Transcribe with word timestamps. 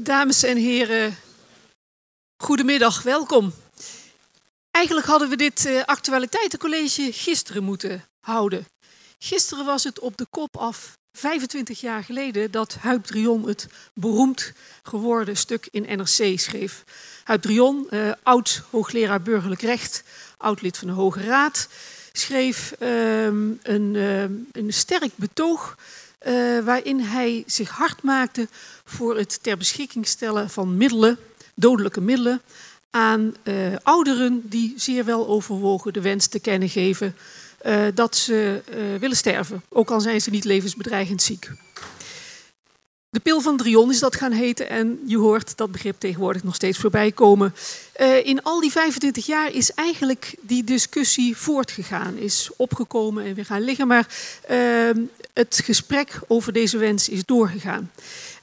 Dames 0.00 0.42
en 0.42 0.56
heren, 0.56 1.16
goedemiddag, 2.42 3.02
welkom. 3.02 3.52
Eigenlijk 4.70 5.06
hadden 5.06 5.28
we 5.28 5.36
dit 5.36 5.64
uh, 5.66 5.84
actualiteitencollege 5.84 7.12
gisteren 7.12 7.64
moeten 7.64 8.04
houden. 8.20 8.66
Gisteren 9.18 9.64
was 9.64 9.84
het 9.84 9.98
op 9.98 10.16
de 10.16 10.26
kop 10.30 10.56
af 10.56 10.98
25 11.12 11.80
jaar 11.80 12.04
geleden 12.04 12.50
dat 12.50 12.74
Huib 12.74 13.04
Drion 13.04 13.48
het 13.48 13.66
beroemd 13.92 14.52
geworden 14.82 15.36
stuk 15.36 15.68
in 15.70 15.98
NRC 15.98 16.38
schreef. 16.38 16.84
Huib 17.24 17.42
Drion, 17.42 17.86
uh, 17.90 18.12
oud 18.22 18.62
hoogleraar 18.70 19.22
burgerlijk 19.22 19.62
recht, 19.62 20.02
oud 20.36 20.62
lid 20.62 20.78
van 20.78 20.88
de 20.88 20.94
Hoge 20.94 21.20
Raad, 21.20 21.68
schreef 22.12 22.74
uh, 22.78 23.24
een, 23.24 23.94
uh, 23.94 24.22
een 24.52 24.72
sterk 24.72 25.12
betoog 25.16 25.76
uh, 26.26 26.64
waarin 26.64 27.00
hij 27.00 27.42
zich 27.46 27.70
hard 27.70 28.02
maakte 28.02 28.48
voor 28.84 29.16
het 29.16 29.42
ter 29.42 29.56
beschikking 29.56 30.06
stellen 30.06 30.50
van 30.50 30.76
middelen, 30.76 31.18
dodelijke 31.54 32.00
middelen, 32.00 32.40
aan 32.90 33.34
uh, 33.44 33.54
ouderen 33.82 34.42
die 34.44 34.74
zeer 34.76 35.04
wel 35.04 35.28
overwogen 35.28 35.92
de 35.92 36.00
wens 36.00 36.26
te 36.26 36.40
kennen 36.40 36.68
geven 36.68 37.16
uh, 37.66 37.86
dat 37.94 38.16
ze 38.16 38.62
willen 39.00 39.16
sterven, 39.16 39.62
ook 39.68 39.90
al 39.90 40.00
zijn 40.00 40.20
ze 40.20 40.30
niet 40.30 40.44
levensbedreigend 40.44 41.22
ziek. 41.22 41.50
De 43.10 43.20
pil 43.20 43.40
van 43.40 43.56
Drion 43.56 43.90
is 43.90 43.98
dat 43.98 44.16
gaan 44.16 44.32
heten 44.32 44.68
en 44.68 45.00
je 45.06 45.18
hoort 45.18 45.56
dat 45.56 45.72
begrip 45.72 45.96
tegenwoordig 45.98 46.42
nog 46.42 46.54
steeds 46.54 46.78
voorbij 46.78 47.12
komen. 47.12 47.54
In 48.22 48.42
al 48.42 48.60
die 48.60 48.70
25 48.70 49.26
jaar 49.26 49.52
is 49.52 49.72
eigenlijk 49.72 50.34
die 50.40 50.64
discussie 50.64 51.36
voortgegaan, 51.36 52.16
is 52.16 52.50
opgekomen 52.56 53.24
en 53.24 53.34
weer 53.34 53.44
gaan 53.44 53.62
liggen, 53.62 53.86
maar 53.86 54.08
uh, 54.50 54.90
het 55.38 55.60
gesprek 55.64 56.20
over 56.26 56.52
deze 56.52 56.78
wens 56.78 57.08
is 57.08 57.24
doorgegaan. 57.24 57.90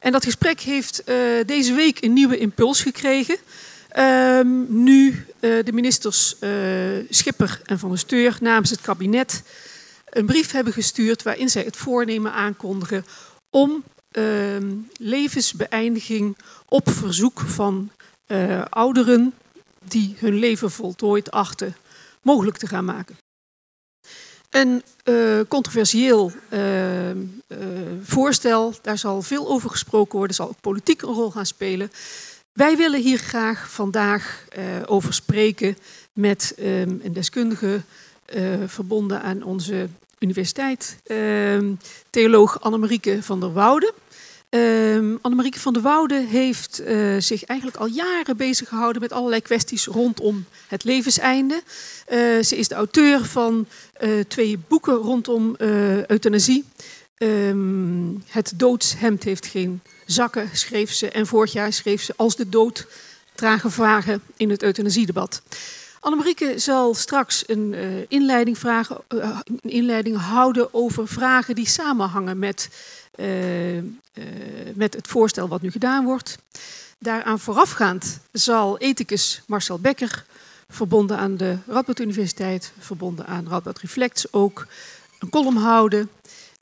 En 0.00 0.12
dat 0.12 0.24
gesprek 0.24 0.60
heeft 0.60 1.02
uh, 1.06 1.16
deze 1.46 1.74
week 1.74 2.02
een 2.02 2.12
nieuwe 2.12 2.38
impuls 2.38 2.82
gekregen. 2.82 3.36
Um, 3.98 4.66
nu 4.68 5.26
de 5.40 5.72
ministers 5.72 6.36
Schipper 7.08 7.60
en 7.64 7.78
Van 7.78 7.88
der 7.88 7.98
Steur 7.98 8.36
namens 8.40 8.70
het 8.70 8.80
kabinet 8.80 9.42
een 10.04 10.26
brief 10.26 10.50
hebben 10.50 10.72
gestuurd 10.72 11.22
waarin 11.22 11.48
zij 11.48 11.62
het 11.62 11.76
voornemen 11.76 12.32
aankondigen 12.32 13.06
om 13.50 13.84
uh, 14.12 14.24
levensbeëindiging 14.96 16.36
op 16.68 16.90
verzoek 16.90 17.40
van 17.40 17.90
ouderen 18.68 19.34
die 19.84 20.16
hun 20.18 20.34
leven 20.34 20.70
voltooid 20.70 21.30
achten 21.30 21.76
mogelijk 22.22 22.56
te 22.56 22.66
gaan 22.66 22.84
maken. 22.84 23.16
Een 24.50 24.82
uh, 25.04 25.40
controversieel 25.48 26.32
uh, 26.52 26.60
voorstel, 28.02 28.74
daar 28.82 28.98
zal 28.98 29.22
veel 29.22 29.48
over 29.48 29.70
gesproken 29.70 30.18
worden, 30.18 30.36
zal 30.36 30.48
ook 30.48 30.60
politiek 30.60 31.02
een 31.02 31.14
rol 31.14 31.30
gaan 31.30 31.46
spelen. 31.46 31.92
Wij 32.52 32.76
willen 32.76 33.02
hier 33.02 33.18
graag 33.18 33.70
vandaag 33.70 34.44
over 34.86 35.14
spreken 35.14 35.76
met 36.12 36.54
ehm, 36.58 36.94
een 37.02 37.12
deskundige 37.12 37.80
verbonden 38.66 39.22
aan 39.22 39.42
onze 39.42 39.88
universiteit, 40.18 40.98
ehm, 41.06 41.74
theoloog 42.10 42.60
Annemarieke 42.60 43.22
van 43.22 43.40
der 43.40 43.52
Woude. 43.52 43.92
Um, 44.50 45.18
Annemarieke 45.22 45.60
van 45.60 45.72
der 45.72 45.82
Woude 45.82 46.14
heeft 46.14 46.80
uh, 46.80 47.16
zich 47.18 47.44
eigenlijk 47.44 47.80
al 47.80 47.86
jaren 47.86 48.36
bezig 48.36 48.68
gehouden 48.68 49.02
met 49.02 49.12
allerlei 49.12 49.40
kwesties 49.40 49.86
rondom 49.86 50.44
het 50.68 50.84
levenseinde. 50.84 51.62
Uh, 52.12 52.42
ze 52.42 52.56
is 52.56 52.68
de 52.68 52.74
auteur 52.74 53.24
van 53.24 53.66
uh, 54.00 54.20
twee 54.28 54.58
boeken 54.68 54.94
rondom 54.94 55.54
euthanasie. 56.06 56.64
Um, 57.18 58.22
het 58.26 58.52
doodshemd 58.56 59.22
heeft 59.22 59.46
geen 59.46 59.80
zakken, 60.04 60.48
schreef 60.52 60.92
ze. 60.92 61.10
En 61.10 61.26
vorig 61.26 61.52
jaar 61.52 61.72
schreef 61.72 62.02
ze 62.02 62.14
Als 62.16 62.36
de 62.36 62.48
dood 62.48 62.86
dragen 63.34 63.70
vragen 63.70 64.22
in 64.36 64.50
het 64.50 64.62
euthanasiedebat. 64.62 65.42
Annemarieke 66.00 66.58
zal 66.58 66.94
straks 66.94 67.44
een 67.46 67.74
inleiding, 68.08 68.58
vragen, 68.58 68.98
een 69.08 69.60
inleiding 69.62 70.16
houden 70.16 70.74
over 70.74 71.08
vragen 71.08 71.54
die 71.54 71.68
samenhangen 71.68 72.38
met 72.38 72.68
uh, 73.16 73.76
uh, 73.76 73.84
met 74.74 74.94
het 74.94 75.06
voorstel 75.08 75.48
wat 75.48 75.62
nu 75.62 75.70
gedaan 75.70 76.04
wordt. 76.04 76.38
Daaraan 76.98 77.38
voorafgaand 77.38 78.20
zal 78.32 78.78
ethicus 78.78 79.42
Marcel 79.46 79.78
Becker, 79.78 80.24
verbonden 80.68 81.18
aan 81.18 81.36
de 81.36 81.56
Radboud 81.66 82.00
Universiteit, 82.00 82.72
verbonden 82.78 83.26
aan 83.26 83.48
Radboud 83.48 83.78
Reflects, 83.78 84.32
ook 84.32 84.66
een 85.18 85.30
column 85.30 85.56
houden. 85.56 86.10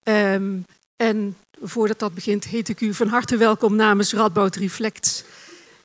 Um, 0.05 0.67
en 0.97 1.37
voordat 1.63 1.99
dat 1.99 2.15
begint, 2.15 2.45
heet 2.45 2.69
ik 2.69 2.81
u 2.81 2.95
van 2.95 3.09
harte 3.09 3.37
welkom 3.37 3.77
namens 3.77 4.13
Radboud 4.13 4.57
Reflects 4.57 5.25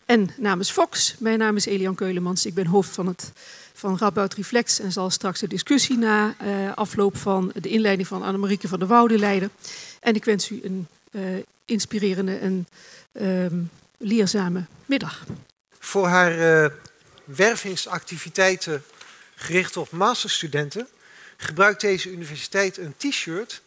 en 0.10 0.30
namens 0.38 0.72
Fox. 0.72 1.16
Mijn 1.20 1.40
naam 1.40 1.56
is 1.56 1.66
Elian 1.66 1.96
Keulemans, 1.96 2.46
ik 2.46 2.54
ben 2.54 2.66
hoofd 2.66 2.90
van 2.90 3.08
het 3.08 3.32
van 3.74 4.00
Reflex 4.36 4.80
en 4.80 4.92
zal 4.92 5.10
straks 5.10 5.40
de 5.40 5.48
discussie 5.48 5.98
na 5.98 6.36
uh, 6.44 6.74
afloop 6.76 7.18
van 7.18 7.52
de 7.56 7.70
inleiding 7.70 8.08
van 8.08 8.24
Annemarieke 8.24 8.68
van 8.68 8.80
der 8.80 8.88
Woude 8.88 9.18
leiden. 9.18 9.52
En 10.00 10.16
ik 10.16 10.26
wens 10.26 10.50
u 10.50 10.60
een 10.64 10.88
uh, 11.12 11.22
inspirerende 11.66 12.38
en 12.38 12.68
um, 13.22 13.70
leerzame 13.98 14.66
middag. 14.86 15.24
Voor 15.80 16.08
haar 16.08 16.64
uh, 16.64 16.70
wervingsactiviteiten 17.24 18.84
gericht 19.36 19.78
op 19.78 19.92
masterstudenten 19.92 20.88
gebruikt 21.38 21.82
deze 21.82 22.12
universiteit 22.12 22.78
een 22.78 22.94
t-shirt. 22.98 23.62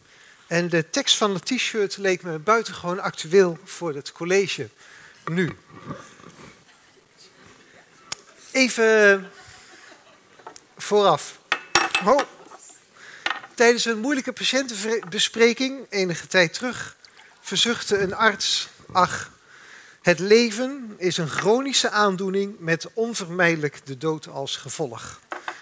En 0.47 0.69
de 0.69 0.89
tekst 0.89 1.17
van 1.17 1.33
het 1.33 1.45
t-shirt 1.45 1.97
leek 1.97 2.23
me 2.23 2.39
buitengewoon 2.39 2.99
actueel 2.99 3.57
voor 3.63 3.95
het 3.95 4.11
college 4.11 4.69
nu. 5.25 5.51
Even 8.53 9.29
vooraf. 10.77 11.39
Oh. 12.05 12.19
Tijdens 13.53 13.85
een 13.85 13.99
moeilijke 13.99 14.33
patiëntenbespreking 14.33 15.85
enige 15.89 16.27
tijd 16.27 16.53
terug 16.53 16.97
verzuchtte 17.41 17.97
een 17.97 18.15
arts: 18.15 18.69
Ach, 18.91 19.31
het 20.01 20.19
leven 20.19 20.93
is 20.97 21.17
een 21.17 21.29
chronische 21.29 21.89
aandoening 21.89 22.55
met 22.59 22.87
onvermijdelijk 22.93 23.85
de 23.85 23.97
dood 23.97 24.27
als 24.27 24.57
gevolg. 24.57 25.19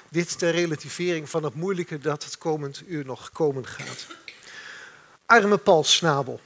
Dit 0.09 0.40
ter 0.40 0.52
relativering 0.52 1.29
van 1.29 1.44
het 1.44 1.56
moeilijke 1.56 1.97
dat 1.97 2.23
het 2.23 2.38
komend 2.38 2.84
uur 2.88 3.06
nog 3.06 3.31
komen 3.31 3.68
gaat. 3.68 4.08
Arme 5.25 5.58
Paul 5.58 5.84
Snabel. 5.84 6.41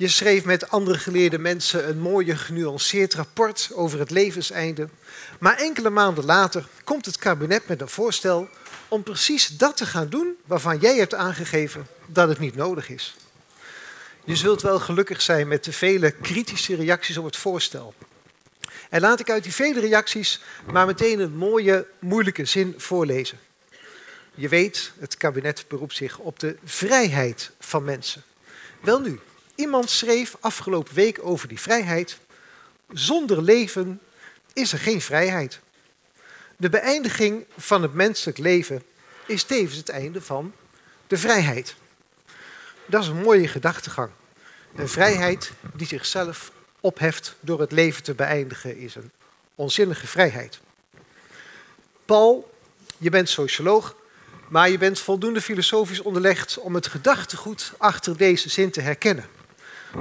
Je 0.00 0.08
schreef 0.08 0.44
met 0.44 0.70
andere 0.70 0.98
geleerde 0.98 1.38
mensen 1.38 1.88
een 1.88 1.98
mooie 1.98 2.36
genuanceerd 2.36 3.14
rapport 3.14 3.70
over 3.74 3.98
het 3.98 4.10
levenseinde. 4.10 4.88
Maar 5.38 5.56
enkele 5.58 5.90
maanden 5.90 6.24
later 6.24 6.68
komt 6.84 7.06
het 7.06 7.18
kabinet 7.18 7.68
met 7.68 7.80
een 7.80 7.88
voorstel 7.88 8.48
om 8.88 9.02
precies 9.02 9.46
dat 9.46 9.76
te 9.76 9.86
gaan 9.86 10.08
doen 10.08 10.36
waarvan 10.46 10.78
jij 10.78 10.96
hebt 10.96 11.14
aangegeven 11.14 11.86
dat 12.06 12.28
het 12.28 12.38
niet 12.38 12.54
nodig 12.54 12.88
is. 12.88 13.16
Je 14.24 14.36
zult 14.36 14.62
wel 14.62 14.80
gelukkig 14.80 15.22
zijn 15.22 15.48
met 15.48 15.64
de 15.64 15.72
vele 15.72 16.10
kritische 16.10 16.74
reacties 16.74 17.16
op 17.16 17.24
het 17.24 17.36
voorstel. 17.36 17.94
En 18.90 19.00
laat 19.00 19.20
ik 19.20 19.30
uit 19.30 19.42
die 19.42 19.54
vele 19.54 19.80
reacties 19.80 20.40
maar 20.72 20.86
meteen 20.86 21.20
een 21.20 21.36
mooie, 21.36 21.86
moeilijke 21.98 22.44
zin 22.44 22.74
voorlezen. 22.76 23.38
Je 24.34 24.48
weet, 24.48 24.92
het 24.98 25.16
kabinet 25.16 25.64
beroept 25.68 25.96
zich 25.96 26.18
op 26.18 26.38
de 26.38 26.56
vrijheid 26.64 27.50
van 27.58 27.84
mensen. 27.84 28.22
Wel 28.80 29.00
nu, 29.00 29.20
iemand 29.60 29.90
schreef 29.90 30.36
afgelopen 30.40 30.94
week 30.94 31.18
over 31.22 31.48
die 31.48 31.60
vrijheid. 31.60 32.18
Zonder 32.92 33.42
leven 33.42 34.00
is 34.52 34.72
er 34.72 34.78
geen 34.78 35.00
vrijheid. 35.00 35.60
De 36.56 36.68
beëindiging 36.68 37.44
van 37.56 37.82
het 37.82 37.94
menselijk 37.94 38.38
leven 38.38 38.82
is 39.26 39.42
tevens 39.42 39.76
het 39.76 39.88
einde 39.88 40.22
van 40.22 40.52
de 41.06 41.16
vrijheid. 41.16 41.74
Dat 42.86 43.02
is 43.02 43.08
een 43.08 43.22
mooie 43.22 43.48
gedachtegang. 43.48 44.10
Een 44.74 44.88
vrijheid 44.88 45.52
die 45.74 45.86
zichzelf 45.86 46.52
opheft 46.80 47.34
door 47.40 47.60
het 47.60 47.72
leven 47.72 48.02
te 48.02 48.14
beëindigen 48.14 48.76
is 48.76 48.94
een 48.94 49.10
onzinnige 49.54 50.06
vrijheid. 50.06 50.60
Paul, 52.04 52.54
je 52.98 53.10
bent 53.10 53.28
socioloog, 53.28 53.96
maar 54.48 54.70
je 54.70 54.78
bent 54.78 54.98
voldoende 54.98 55.40
filosofisch 55.40 56.00
onderlegd 56.00 56.58
om 56.58 56.74
het 56.74 56.86
gedachtegoed 56.86 57.72
achter 57.78 58.16
deze 58.16 58.48
zin 58.48 58.70
te 58.70 58.80
herkennen. 58.80 59.38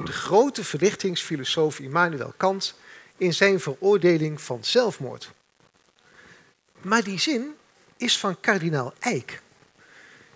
De 0.06 0.12
grote 0.12 0.64
verlichtingsfilosoof 0.64 1.80
Immanuel 1.80 2.34
Kant 2.38 2.74
in 3.18 3.34
zijn 3.34 3.60
veroordeling 3.60 4.42
van 4.42 4.64
zelfmoord. 4.64 5.32
Maar 6.82 7.04
die 7.04 7.20
zin 7.20 7.56
is 7.98 8.18
van 8.18 8.40
kardinaal 8.40 8.94
Eijk, 9.00 9.42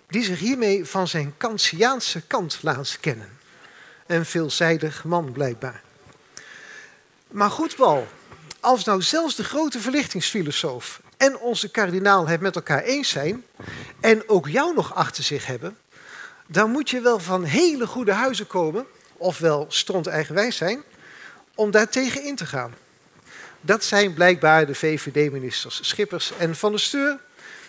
die 0.06 0.24
zich 0.24 0.38
hiermee 0.38 0.84
van 0.84 1.08
zijn 1.08 1.34
Kantiaanse 1.36 2.20
kant 2.26 2.58
laat 2.62 3.00
kennen. 3.00 3.38
Een 4.06 4.26
veelzijdig 4.26 5.04
man 5.04 5.32
blijkbaar. 5.32 5.82
Maar 7.28 7.50
goed, 7.50 7.76
Paul, 7.76 8.06
als 8.60 8.84
nou 8.84 9.02
zelfs 9.02 9.34
de 9.34 9.44
grote 9.44 9.80
verlichtingsfilosoof 9.80 11.00
en 11.16 11.38
onze 11.38 11.70
kardinaal 11.70 12.26
het 12.26 12.40
met 12.40 12.56
elkaar 12.56 12.82
eens 12.82 13.08
zijn 13.08 13.44
en 14.00 14.28
ook 14.28 14.48
jou 14.48 14.74
nog 14.74 14.94
achter 14.94 15.24
zich 15.24 15.46
hebben, 15.46 15.78
dan 16.46 16.70
moet 16.70 16.90
je 16.90 17.00
wel 17.00 17.18
van 17.18 17.44
hele 17.44 17.86
goede 17.86 18.12
huizen 18.12 18.46
komen, 18.46 18.86
ofwel 19.16 19.66
stront 19.68 20.06
eigenwijs 20.06 20.56
zijn, 20.56 20.82
om 21.54 21.70
daartegen 21.70 22.24
in 22.24 22.36
te 22.36 22.46
gaan. 22.46 22.74
Dat 23.60 23.84
zijn 23.84 24.14
blijkbaar 24.14 24.66
de 24.66 24.74
VVD-ministers 24.74 25.88
Schippers 25.88 26.32
en 26.38 26.56
Van 26.56 26.70
der 26.70 26.80
Steur. 26.80 27.18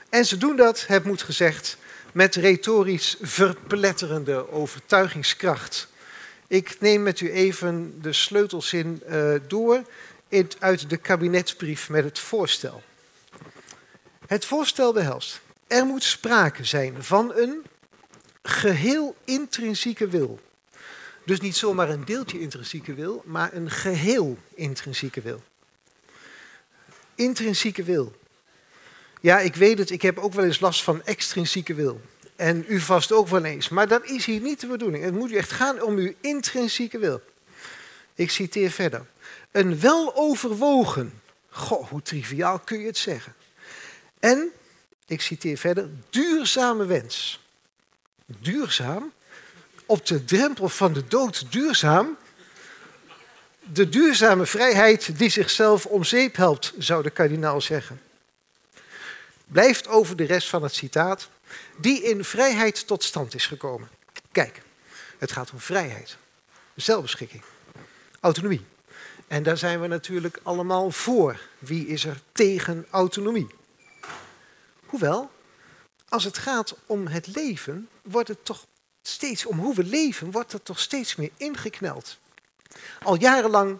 En 0.09 0.25
ze 0.25 0.37
doen 0.37 0.55
dat, 0.55 0.87
het 0.87 1.03
moet 1.03 1.21
gezegd, 1.21 1.77
met 2.13 2.35
retorisch 2.35 3.17
verpletterende 3.21 4.51
overtuigingskracht. 4.51 5.87
Ik 6.47 6.75
neem 6.79 7.03
met 7.03 7.19
u 7.19 7.31
even 7.31 8.01
de 8.01 8.13
sleutelzin 8.13 9.01
uh, 9.09 9.35
door 9.47 9.81
uit 10.59 10.89
de 10.89 10.97
kabinetsbrief 10.97 11.89
met 11.89 12.03
het 12.03 12.19
voorstel. 12.19 12.83
Het 14.27 14.45
voorstel 14.45 14.93
behelst. 14.93 15.41
Er 15.67 15.85
moet 15.85 16.03
sprake 16.03 16.63
zijn 16.63 17.03
van 17.03 17.33
een 17.35 17.63
geheel 18.43 19.15
intrinsieke 19.23 20.07
wil. 20.07 20.39
Dus 21.25 21.39
niet 21.39 21.55
zomaar 21.55 21.89
een 21.89 22.05
deeltje 22.05 22.39
intrinsieke 22.39 22.93
wil, 22.93 23.23
maar 23.25 23.53
een 23.53 23.71
geheel 23.71 24.37
intrinsieke 24.53 25.21
wil. 25.21 25.43
Intrinsieke 27.15 27.83
wil. 27.83 28.15
Ja, 29.21 29.39
ik 29.39 29.55
weet 29.55 29.77
het, 29.77 29.89
ik 29.89 30.01
heb 30.01 30.17
ook 30.17 30.33
wel 30.33 30.45
eens 30.45 30.59
last 30.59 30.83
van 30.83 31.03
extrinsieke 31.03 31.73
wil. 31.73 32.01
En 32.35 32.65
u 32.67 32.79
vast 32.79 33.11
ook 33.11 33.27
wel 33.27 33.43
eens. 33.43 33.69
Maar 33.69 33.87
dat 33.87 34.05
is 34.05 34.25
hier 34.25 34.41
niet 34.41 34.59
de 34.59 34.67
bedoeling. 34.67 35.03
Het 35.03 35.13
moet 35.13 35.31
echt 35.31 35.51
gaan 35.51 35.81
om 35.81 35.95
uw 35.95 36.13
intrinsieke 36.21 36.97
wil. 36.97 37.21
Ik 38.15 38.31
citeer 38.31 38.71
verder. 38.71 39.05
Een 39.51 39.79
weloverwogen. 39.79 41.21
Goh, 41.49 41.89
hoe 41.89 42.01
triviaal 42.01 42.59
kun 42.59 42.79
je 42.79 42.85
het 42.85 42.97
zeggen. 42.97 43.33
En, 44.19 44.51
ik 45.07 45.21
citeer 45.21 45.57
verder, 45.57 45.89
duurzame 46.09 46.85
wens. 46.85 47.43
Duurzaam? 48.25 49.11
Op 49.85 50.05
de 50.05 50.23
drempel 50.23 50.69
van 50.69 50.93
de 50.93 51.07
dood 51.07 51.51
duurzaam? 51.51 52.17
De 53.73 53.89
duurzame 53.89 54.45
vrijheid 54.45 55.17
die 55.17 55.29
zichzelf 55.29 55.85
om 55.85 56.03
zeep 56.03 56.35
helpt, 56.35 56.73
zou 56.77 57.03
de 57.03 57.09
kardinaal 57.09 57.61
zeggen. 57.61 58.01
Blijft 59.45 59.87
over 59.87 60.15
de 60.15 60.23
rest 60.23 60.49
van 60.49 60.63
het 60.63 60.73
citaat, 60.73 61.29
die 61.77 62.03
in 62.03 62.23
vrijheid 62.23 62.87
tot 62.87 63.03
stand 63.03 63.35
is 63.35 63.47
gekomen. 63.47 63.89
Kijk, 64.31 64.61
het 65.17 65.31
gaat 65.31 65.51
om 65.51 65.59
vrijheid, 65.59 66.17
zelfbeschikking, 66.75 67.43
autonomie. 68.19 68.65
En 69.27 69.43
daar 69.43 69.57
zijn 69.57 69.81
we 69.81 69.87
natuurlijk 69.87 70.39
allemaal 70.43 70.91
voor. 70.91 71.39
Wie 71.59 71.87
is 71.87 72.05
er 72.05 72.21
tegen 72.31 72.85
autonomie? 72.89 73.47
Hoewel, 74.85 75.31
als 76.09 76.23
het 76.23 76.37
gaat 76.37 76.75
om 76.85 77.07
het 77.07 77.27
leven, 77.27 77.89
wordt 78.01 78.27
het 78.27 78.45
toch 78.45 78.65
steeds, 79.07 79.45
om 79.45 79.59
hoe 79.59 79.75
we 79.75 79.83
leven, 79.83 80.31
wordt 80.31 80.53
er 80.53 80.63
toch 80.63 80.79
steeds 80.79 81.15
meer 81.15 81.29
ingekneld. 81.37 82.17
Al 83.03 83.15
jarenlang 83.15 83.79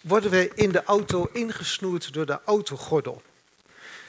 worden 0.00 0.30
we 0.30 0.50
in 0.54 0.72
de 0.72 0.84
auto 0.84 1.28
ingesnoerd 1.32 2.12
door 2.12 2.26
de 2.26 2.38
autogordel. 2.44 3.22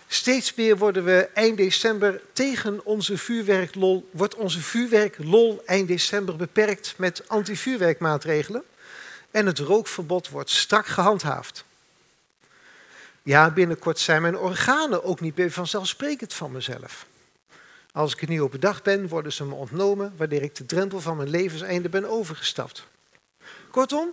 Steeds 0.08 0.54
meer 0.56 0.78
worden 0.78 1.04
we 1.04 1.30
eind 1.34 1.58
december 1.58 2.22
tegen 2.34 2.86
onze 2.86 3.18
vuurwerklol, 3.18 4.10
wordt 4.12 4.36
onze 4.36 4.62
vuurwerklol 4.62 5.62
eind 5.66 5.88
december 5.88 6.36
beperkt 6.36 6.94
met 6.98 7.24
antivuurwerkmaatregelen. 7.28 8.64
En 9.32 9.46
het 9.46 9.60
rookverbod 9.60 10.30
wordt 10.30 10.50
strak 10.50 10.86
gehandhaafd. 10.86 11.64
Ja, 13.24 13.52
binnenkort 13.52 14.00
zijn 14.00 14.22
mijn 14.22 14.38
organen 14.38 15.04
ook 15.04 15.20
niet 15.20 15.38
meer 15.38 15.52
vanzelfsprekend 15.52 16.34
van 16.34 16.52
mezelf. 16.52 17.06
Als 17.96 18.14
ik 18.14 18.22
er 18.22 18.30
niet 18.30 18.42
op 18.42 18.52
bedacht 18.52 18.84
ben, 18.84 19.08
worden 19.08 19.34
ze 19.34 19.46
me 19.46 19.54
ontnomen 19.54 20.14
wanneer 20.18 20.42
ik 20.42 20.56
de 20.56 20.66
drempel 20.66 21.02
van 21.02 21.18
mijn 21.18 21.30
levenseinde 21.30 21.90
ben 21.90 22.10
overgestapt. 22.10 22.88
Kortom, 23.72 24.12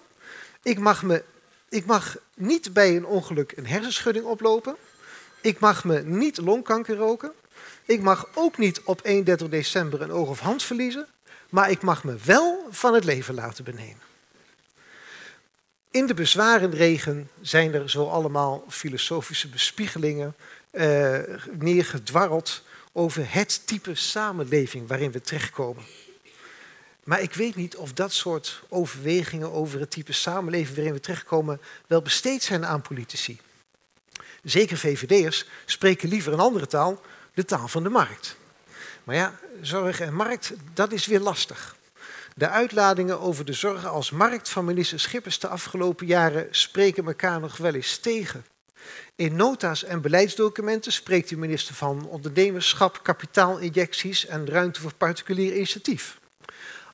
ik 0.62 0.78
mag, 0.78 1.02
me, 1.02 1.22
ik 1.68 1.84
mag 1.84 2.16
niet 2.36 2.72
bij 2.72 2.96
een 2.96 3.06
ongeluk 3.06 3.52
een 3.56 3.66
hersenschudding 3.66 4.24
oplopen. 4.24 4.76
Ik 5.40 5.58
mag 5.58 5.84
me 5.84 6.02
niet 6.02 6.36
longkanker 6.36 6.96
roken. 6.96 7.32
Ik 7.84 8.00
mag 8.00 8.28
ook 8.34 8.58
niet 8.58 8.82
op 8.82 9.00
31 9.02 9.48
december 9.48 10.02
een 10.02 10.12
oog 10.12 10.28
of 10.28 10.40
hand 10.40 10.62
verliezen. 10.62 11.06
Maar 11.48 11.70
ik 11.70 11.82
mag 11.82 12.04
me 12.04 12.16
wel 12.24 12.66
van 12.70 12.94
het 12.94 13.04
leven 13.04 13.34
laten 13.34 13.64
benemen. 13.64 14.02
In 15.90 16.06
de 16.06 16.14
bezwarenregen 16.14 17.30
zijn 17.40 17.74
er 17.74 17.90
zo 17.90 18.08
allemaal 18.08 18.64
filosofische 18.68 19.48
bespiegelingen 19.48 20.34
uh, 20.72 21.18
neergedwarreld 21.58 22.62
over 22.92 23.32
het 23.32 23.66
type 23.66 23.94
samenleving 23.94 24.88
waarin 24.88 25.12
we 25.12 25.20
terechtkomen. 25.20 25.84
Maar 27.04 27.20
ik 27.20 27.34
weet 27.34 27.54
niet 27.54 27.76
of 27.76 27.92
dat 27.92 28.12
soort 28.12 28.62
overwegingen 28.68 29.52
over 29.52 29.80
het 29.80 29.90
type 29.90 30.12
samenleving 30.12 30.76
waarin 30.76 30.92
we 30.94 31.00
terechtkomen 31.00 31.60
wel 31.86 32.02
besteed 32.02 32.42
zijn 32.42 32.66
aan 32.66 32.82
politici. 32.82 33.40
Zeker 34.42 34.76
VVD'ers 34.76 35.46
spreken 35.66 36.08
liever 36.08 36.32
een 36.32 36.40
andere 36.40 36.66
taal, 36.66 37.00
de 37.34 37.44
taal 37.44 37.68
van 37.68 37.82
de 37.82 37.88
markt. 37.88 38.36
Maar 39.04 39.16
ja, 39.16 39.38
zorg 39.60 40.00
en 40.00 40.14
markt, 40.14 40.52
dat 40.74 40.92
is 40.92 41.06
weer 41.06 41.20
lastig. 41.20 41.76
De 42.34 42.48
uitladingen 42.48 43.20
over 43.20 43.44
de 43.44 43.52
zorg 43.52 43.86
als 43.86 44.10
markt 44.10 44.48
van 44.48 44.64
minister 44.64 45.00
Schippers 45.00 45.38
de 45.38 45.48
afgelopen 45.48 46.06
jaren 46.06 46.46
spreken 46.50 47.06
elkaar 47.06 47.40
nog 47.40 47.56
wel 47.56 47.74
eens 47.74 47.98
tegen. 47.98 48.44
In 49.16 49.36
nota's 49.36 49.84
en 49.84 50.00
beleidsdocumenten 50.00 50.92
spreekt 50.92 51.28
de 51.28 51.36
minister 51.36 51.74
van 51.74 52.06
ondernemerschap, 52.06 53.02
kapitaalinjecties 53.02 54.26
en 54.26 54.46
ruimte 54.46 54.80
voor 54.80 54.94
particulier 54.94 55.54
initiatief. 55.54 56.18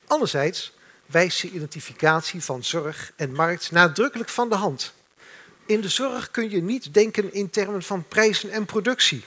Anderzijds 0.06 0.72
wijst 1.06 1.42
de 1.42 1.50
identificatie 1.50 2.42
van 2.42 2.64
zorg 2.64 3.12
en 3.16 3.32
markt 3.32 3.70
nadrukkelijk 3.70 4.28
van 4.28 4.48
de 4.48 4.54
hand. 4.54 4.92
In 5.66 5.80
de 5.80 5.88
zorg 5.88 6.30
kun 6.30 6.50
je 6.50 6.62
niet 6.62 6.94
denken 6.94 7.32
in 7.32 7.50
termen 7.50 7.82
van 7.82 8.08
prijzen 8.08 8.50
en 8.50 8.64
productie. 8.64 9.24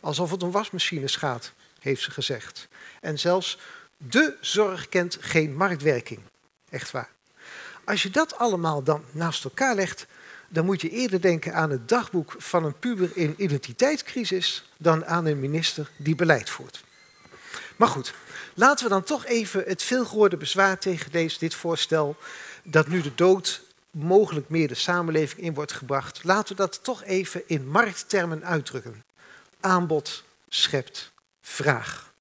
Alsof 0.00 0.30
het 0.30 0.42
om 0.42 0.50
wasmachines 0.50 1.16
gaat, 1.16 1.52
heeft 1.80 2.02
ze 2.02 2.10
gezegd. 2.10 2.68
En 3.00 3.18
zelfs 3.18 3.58
de 3.96 4.36
zorg 4.40 4.88
kent 4.88 5.16
geen 5.20 5.56
marktwerking. 5.56 6.20
Echt 6.70 6.90
waar. 6.90 7.10
Als 7.84 8.02
je 8.02 8.10
dat 8.10 8.38
allemaal 8.38 8.82
dan 8.82 9.04
naast 9.10 9.44
elkaar 9.44 9.74
legt, 9.74 10.06
dan 10.48 10.64
moet 10.64 10.80
je 10.80 10.90
eerder 10.90 11.20
denken 11.20 11.54
aan 11.54 11.70
het 11.70 11.88
dagboek 11.88 12.34
van 12.38 12.64
een 12.64 12.78
puber 12.78 13.10
in 13.14 13.34
identiteitscrisis 13.36 14.70
dan 14.76 15.06
aan 15.06 15.26
een 15.26 15.40
minister 15.40 15.90
die 15.96 16.14
beleid 16.14 16.50
voert. 16.50 16.84
Maar 17.76 17.88
goed, 17.88 18.14
laten 18.54 18.84
we 18.84 18.90
dan 18.90 19.02
toch 19.02 19.26
even 19.26 19.62
het 19.66 19.82
veelgehoorde 19.82 20.36
bezwaar 20.36 20.78
tegen 20.78 21.10
deze, 21.10 21.38
dit 21.38 21.54
voorstel, 21.54 22.16
dat 22.62 22.88
nu 22.88 23.00
de 23.00 23.14
dood 23.14 23.62
mogelijk 23.90 24.48
meer 24.48 24.68
de 24.68 24.74
samenleving 24.74 25.40
in 25.40 25.54
wordt 25.54 25.72
gebracht, 25.72 26.24
laten 26.24 26.56
we 26.56 26.62
dat 26.62 26.84
toch 26.84 27.04
even 27.04 27.42
in 27.46 27.68
markttermen 27.68 28.44
uitdrukken. 28.44 29.04
Aanbod 29.60 30.24
schept 30.48 31.12
vraag. 31.40 32.12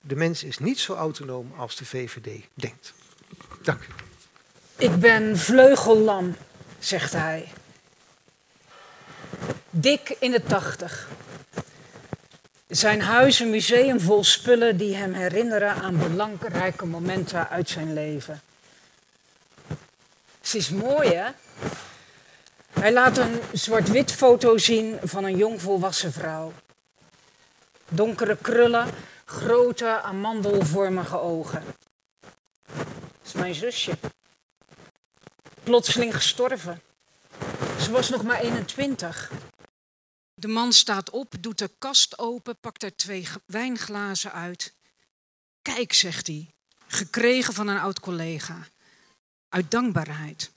De 0.00 0.16
mens 0.16 0.44
is 0.44 0.58
niet 0.58 0.78
zo 0.78 0.94
autonoom 0.94 1.52
als 1.56 1.76
de 1.76 1.84
VVD 1.84 2.44
denkt. 2.54 2.94
Dank 3.62 3.82
u. 3.82 3.86
Ik 4.76 5.00
ben 5.00 5.38
vleugellam, 5.38 6.36
zegt 6.86 7.12
hij. 7.12 7.48
Dik 9.70 10.16
in 10.18 10.30
de 10.30 10.42
tachtig. 10.42 11.08
Zijn 12.66 13.00
huis 13.00 13.40
een 13.40 13.50
museum 13.50 14.00
vol 14.00 14.24
spullen 14.24 14.76
die 14.76 14.96
hem 14.96 15.12
herinneren 15.12 15.74
aan 15.74 15.98
belangrijke 15.98 16.86
momenten 16.86 17.48
uit 17.48 17.68
zijn 17.68 17.92
leven. 17.92 18.40
Het 20.40 20.54
is 20.54 20.70
mooi, 20.70 21.14
hè? 21.14 21.30
Hij 22.70 22.92
laat 22.92 23.18
een 23.18 23.40
zwart-wit 23.52 24.12
foto 24.12 24.58
zien 24.58 24.98
van 25.02 25.24
een 25.24 25.36
jong 25.36 25.60
volwassen 25.60 26.12
vrouw. 26.12 26.52
Donkere 27.88 28.36
krullen, 28.40 28.90
grote 29.24 30.00
amandelvormige 30.00 31.20
ogen. 31.20 31.62
Dat 32.66 33.24
is 33.24 33.32
mijn 33.32 33.54
zusje. 33.54 33.92
Plotseling 35.66 36.14
gestorven. 36.14 36.82
Ze 37.80 37.90
was 37.90 38.08
nog 38.08 38.22
maar 38.22 38.40
21. 38.40 39.32
De 40.34 40.48
man 40.48 40.72
staat 40.72 41.10
op, 41.10 41.34
doet 41.40 41.58
de 41.58 41.70
kast 41.78 42.18
open, 42.18 42.56
pakt 42.60 42.82
er 42.82 42.96
twee 42.96 43.28
wijnglazen 43.46 44.32
uit. 44.32 44.74
Kijk, 45.62 45.92
zegt 45.92 46.26
hij, 46.26 46.54
gekregen 46.86 47.54
van 47.54 47.68
een 47.68 47.78
oud 47.78 48.00
collega. 48.00 48.68
Uit 49.48 49.70
dankbaarheid. 49.70 50.50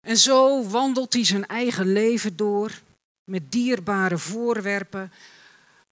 En 0.00 0.16
zo 0.16 0.68
wandelt 0.68 1.12
hij 1.12 1.24
zijn 1.24 1.46
eigen 1.46 1.92
leven 1.92 2.36
door 2.36 2.80
met 3.24 3.52
dierbare 3.52 4.18
voorwerpen 4.18 5.12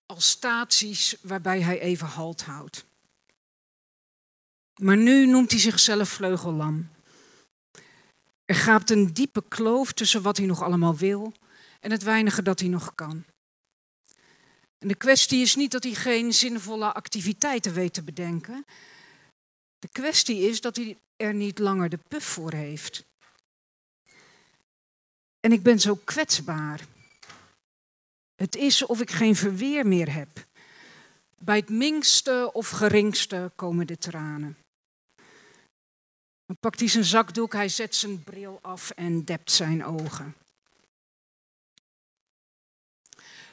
als 0.07 0.29
staties 0.29 1.17
waarbij 1.21 1.61
hij 1.61 1.81
even 1.81 2.07
halt 2.07 2.43
houdt. 2.43 2.85
Maar 4.81 4.97
nu 4.97 5.27
noemt 5.27 5.51
hij 5.51 5.61
zichzelf 5.61 6.09
vleugellam. 6.09 6.97
Er 8.49 8.55
gaat 8.55 8.91
een 8.91 9.13
diepe 9.13 9.45
kloof 9.49 9.93
tussen 9.93 10.23
wat 10.23 10.37
hij 10.37 10.47
nog 10.47 10.63
allemaal 10.63 10.97
wil 10.97 11.33
en 11.81 11.91
het 11.91 12.03
weinige 12.03 12.43
dat 12.43 12.61
hij 12.61 12.69
nog 12.69 12.95
kan. 12.95 13.25
En 14.79 14.89
de 14.89 14.95
kwestie 14.95 15.41
is 15.41 15.55
niet 15.55 15.71
dat 15.71 15.83
hij 15.83 15.95
geen 15.95 16.33
zinvolle 16.33 16.93
activiteiten 16.93 17.73
weet 17.75 17.95
te 17.95 18.03
bedenken. 18.03 18.65
De 19.79 19.89
kwestie 19.89 20.41
is 20.41 20.61
dat 20.61 20.77
hij 20.77 20.99
er 21.17 21.35
niet 21.35 21.59
langer 21.59 21.89
de 21.89 21.99
puf 22.09 22.25
voor 22.25 22.53
heeft. 22.53 23.05
En 25.41 25.53
ik 25.53 25.63
ben 25.63 25.81
zo 25.81 25.95
kwetsbaar. 26.05 26.87
Het 28.35 28.57
is 28.57 28.87
of 28.87 29.01
ik 29.01 29.11
geen 29.11 29.37
verweer 29.37 29.87
meer 29.87 30.13
heb. 30.13 30.47
Bij 31.39 31.57
het 31.57 31.69
minste 31.69 32.51
of 32.53 32.69
geringste 32.69 33.53
komen 33.55 33.87
de 33.87 33.99
tranen. 33.99 34.57
Dan 36.49 36.57
pakt 36.61 36.81
hij 36.81 36.89
zijn 36.89 37.05
zakdoek, 37.05 37.53
hij 37.53 37.69
zet 37.69 37.95
zijn 37.95 38.25
bril 38.25 38.59
af 38.63 38.91
en 38.91 39.25
dept 39.25 39.51
zijn 39.51 39.85
ogen. 39.85 40.35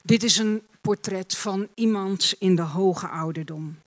Dit 0.01 0.23
is 0.23 0.37
een 0.37 0.67
portret 0.81 1.37
van 1.37 1.67
iemand 1.73 2.33
in 2.39 2.55
de 2.55 2.61
hoge 2.61 3.07
ouderdom. 3.07 3.79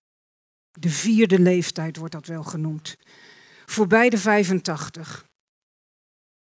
De 0.72 0.88
vierde 0.88 1.38
leeftijd 1.38 1.96
wordt 1.96 2.12
dat 2.12 2.26
wel 2.26 2.42
genoemd. 2.42 2.96
Voorbij 3.66 4.08
de 4.08 4.18
85. 4.18 5.26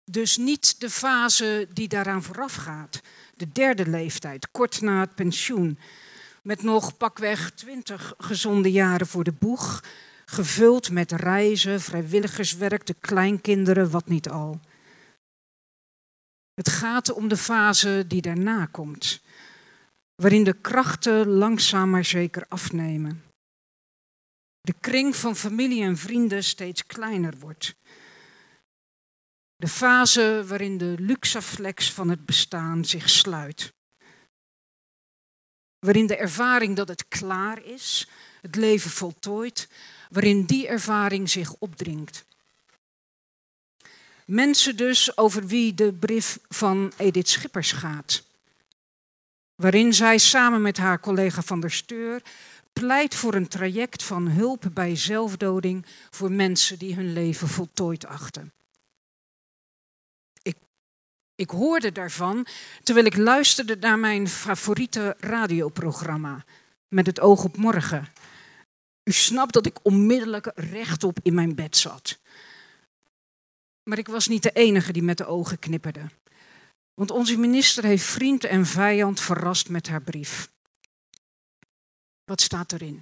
Dus 0.04 0.38
niet 0.38 0.80
de 0.80 0.90
fase 0.90 1.68
die 1.74 1.88
daaraan 1.88 2.24
vooraf 2.24 2.56
gaat. 2.56 3.02
De 3.36 3.52
derde 3.52 3.90
leeftijd, 3.90 4.52
kort 4.52 4.82
na 4.82 5.00
het 5.00 5.16
pensioen. 5.16 5.80
Met 6.42 6.64
nog 6.64 6.98
pakweg 6.98 7.52
twintig 7.52 8.14
gezonde 8.18 8.72
jaren 8.72 9.08
voor 9.08 9.24
de 9.24 9.32
boeg. 9.32 9.84
Gevuld 10.34 10.92
met 10.92 11.12
reizen, 11.12 11.82
vrijwilligerswerk, 11.82 12.86
de 12.86 12.94
kleinkinderen, 12.94 13.90
wat 13.90 14.08
niet 14.08 14.30
al. 14.30 14.60
Het 16.54 16.70
gaat 16.70 17.12
om 17.12 17.28
de 17.28 17.38
fase 17.38 18.06
die 18.08 18.22
daarna 18.22 18.66
komt. 18.66 19.22
Waarin 20.16 20.44
de 20.44 20.54
krachten 20.54 21.28
langzaam 21.28 21.90
maar 21.90 22.06
zeker 22.06 22.46
afnemen. 22.48 23.24
De 24.62 24.74
kring 24.80 25.16
van 25.16 25.36
familie 25.36 25.84
en 25.84 25.98
vrienden 25.98 26.44
steeds 26.44 26.86
kleiner 26.86 27.34
wordt. 27.40 27.76
De 29.56 29.68
fase 29.68 30.44
waarin 30.48 30.78
de 30.78 30.96
luxaflex 31.00 31.92
van 31.92 32.10
het 32.10 32.26
bestaan 32.26 32.86
zich 32.86 33.10
sluit. 33.10 33.74
Waarin 35.80 36.08
de 36.08 36.18
ervaring 36.18 36.76
dat 36.76 36.88
het 36.88 37.08
klaar 37.08 37.64
is, 37.64 38.08
het 38.42 38.56
leven 38.56 38.92
voltooid, 38.92 39.70
waarin 40.14 40.46
die 40.46 40.68
ervaring 40.68 41.30
zich 41.30 41.54
opdringt. 41.60 42.26
Mensen 44.26 44.78
dus 44.78 45.18
over 45.18 45.48
wie 45.48 45.74
de 45.74 45.94
brief 45.94 46.40
van 46.50 46.94
Edith 46.98 47.30
Schippers 47.30 47.72
gaat. 47.72 48.24
Waarin 49.56 49.94
zij 49.94 50.18
samen 50.18 50.62
met 50.62 50.78
haar 50.78 51.00
collega 51.00 51.42
van 51.42 51.60
der 51.60 51.72
Steur 51.72 52.22
pleit 52.74 53.16
voor 53.16 53.34
een 53.34 53.48
traject 53.48 54.04
van 54.04 54.28
hulp 54.28 54.66
bij 54.74 54.96
zelfdoding 54.96 55.86
voor 56.10 56.32
mensen 56.32 56.80
die 56.80 56.96
hun 56.96 57.14
leven 57.14 57.48
voltooid 57.48 58.06
achten. 58.06 58.52
Ik, 60.42 60.58
ik 61.36 61.50
hoorde 61.50 61.92
daarvan 61.92 62.46
terwijl 62.84 63.06
ik 63.06 63.18
luisterde 63.18 63.76
naar 63.76 64.00
mijn 64.00 64.28
favoriete 64.28 65.16
radioprogramma, 65.20 66.46
Met 66.88 67.06
het 67.06 67.20
oog 67.20 67.44
op 67.44 67.58
morgen. 67.58 68.08
U 69.04 69.12
snapt 69.12 69.54
dat 69.54 69.66
ik 69.66 69.80
onmiddellijk 69.82 70.52
rechtop 70.56 71.20
in 71.22 71.34
mijn 71.34 71.56
bed 71.56 71.78
zat. 71.78 72.20
Maar 73.84 73.98
ik 73.98 74.08
was 74.08 74.28
niet 74.28 74.44
de 74.44 74.52
enige 74.52 74.94
die 74.94 75.04
met 75.04 75.18
de 75.18 75.26
ogen 75.26 75.60
knipperde. 75.60 76.10
Want 76.94 77.12
onze 77.12 77.38
minister 77.38 77.84
heeft 77.84 78.06
vriend 78.06 78.44
en 78.44 78.66
vijand 78.66 79.20
verrast 79.20 79.70
met 79.70 79.88
haar 79.88 80.02
brief. 80.02 80.52
Wat 82.24 82.42
staat 82.42 82.72
erin? 82.72 83.02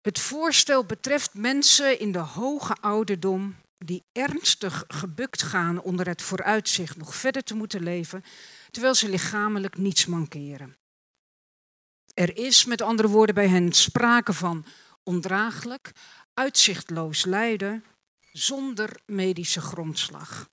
Het 0.00 0.18
voorstel 0.18 0.84
betreft 0.84 1.34
mensen 1.34 1.98
in 1.98 2.12
de 2.12 2.18
hoge 2.18 2.74
ouderdom 2.80 3.56
die 3.78 4.02
ernstig 4.12 4.84
gebukt 4.88 5.42
gaan 5.42 5.80
onder 5.80 6.06
het 6.06 6.22
vooruitzicht 6.22 6.96
nog 6.96 7.14
verder 7.14 7.44
te 7.44 7.54
moeten 7.54 7.82
leven, 7.82 8.24
terwijl 8.70 8.94
ze 8.94 9.08
lichamelijk 9.08 9.76
niets 9.76 10.06
mankeren. 10.06 10.76
Er 12.14 12.36
is 12.36 12.64
met 12.64 12.82
andere 12.82 13.08
woorden 13.08 13.34
bij 13.34 13.48
hen 13.48 13.72
sprake 13.72 14.32
van 14.32 14.64
ondraaglijk, 15.02 15.92
uitzichtloos 16.34 17.24
lijden 17.24 17.84
zonder 18.32 19.00
medische 19.06 19.60
grondslag. 19.60 20.48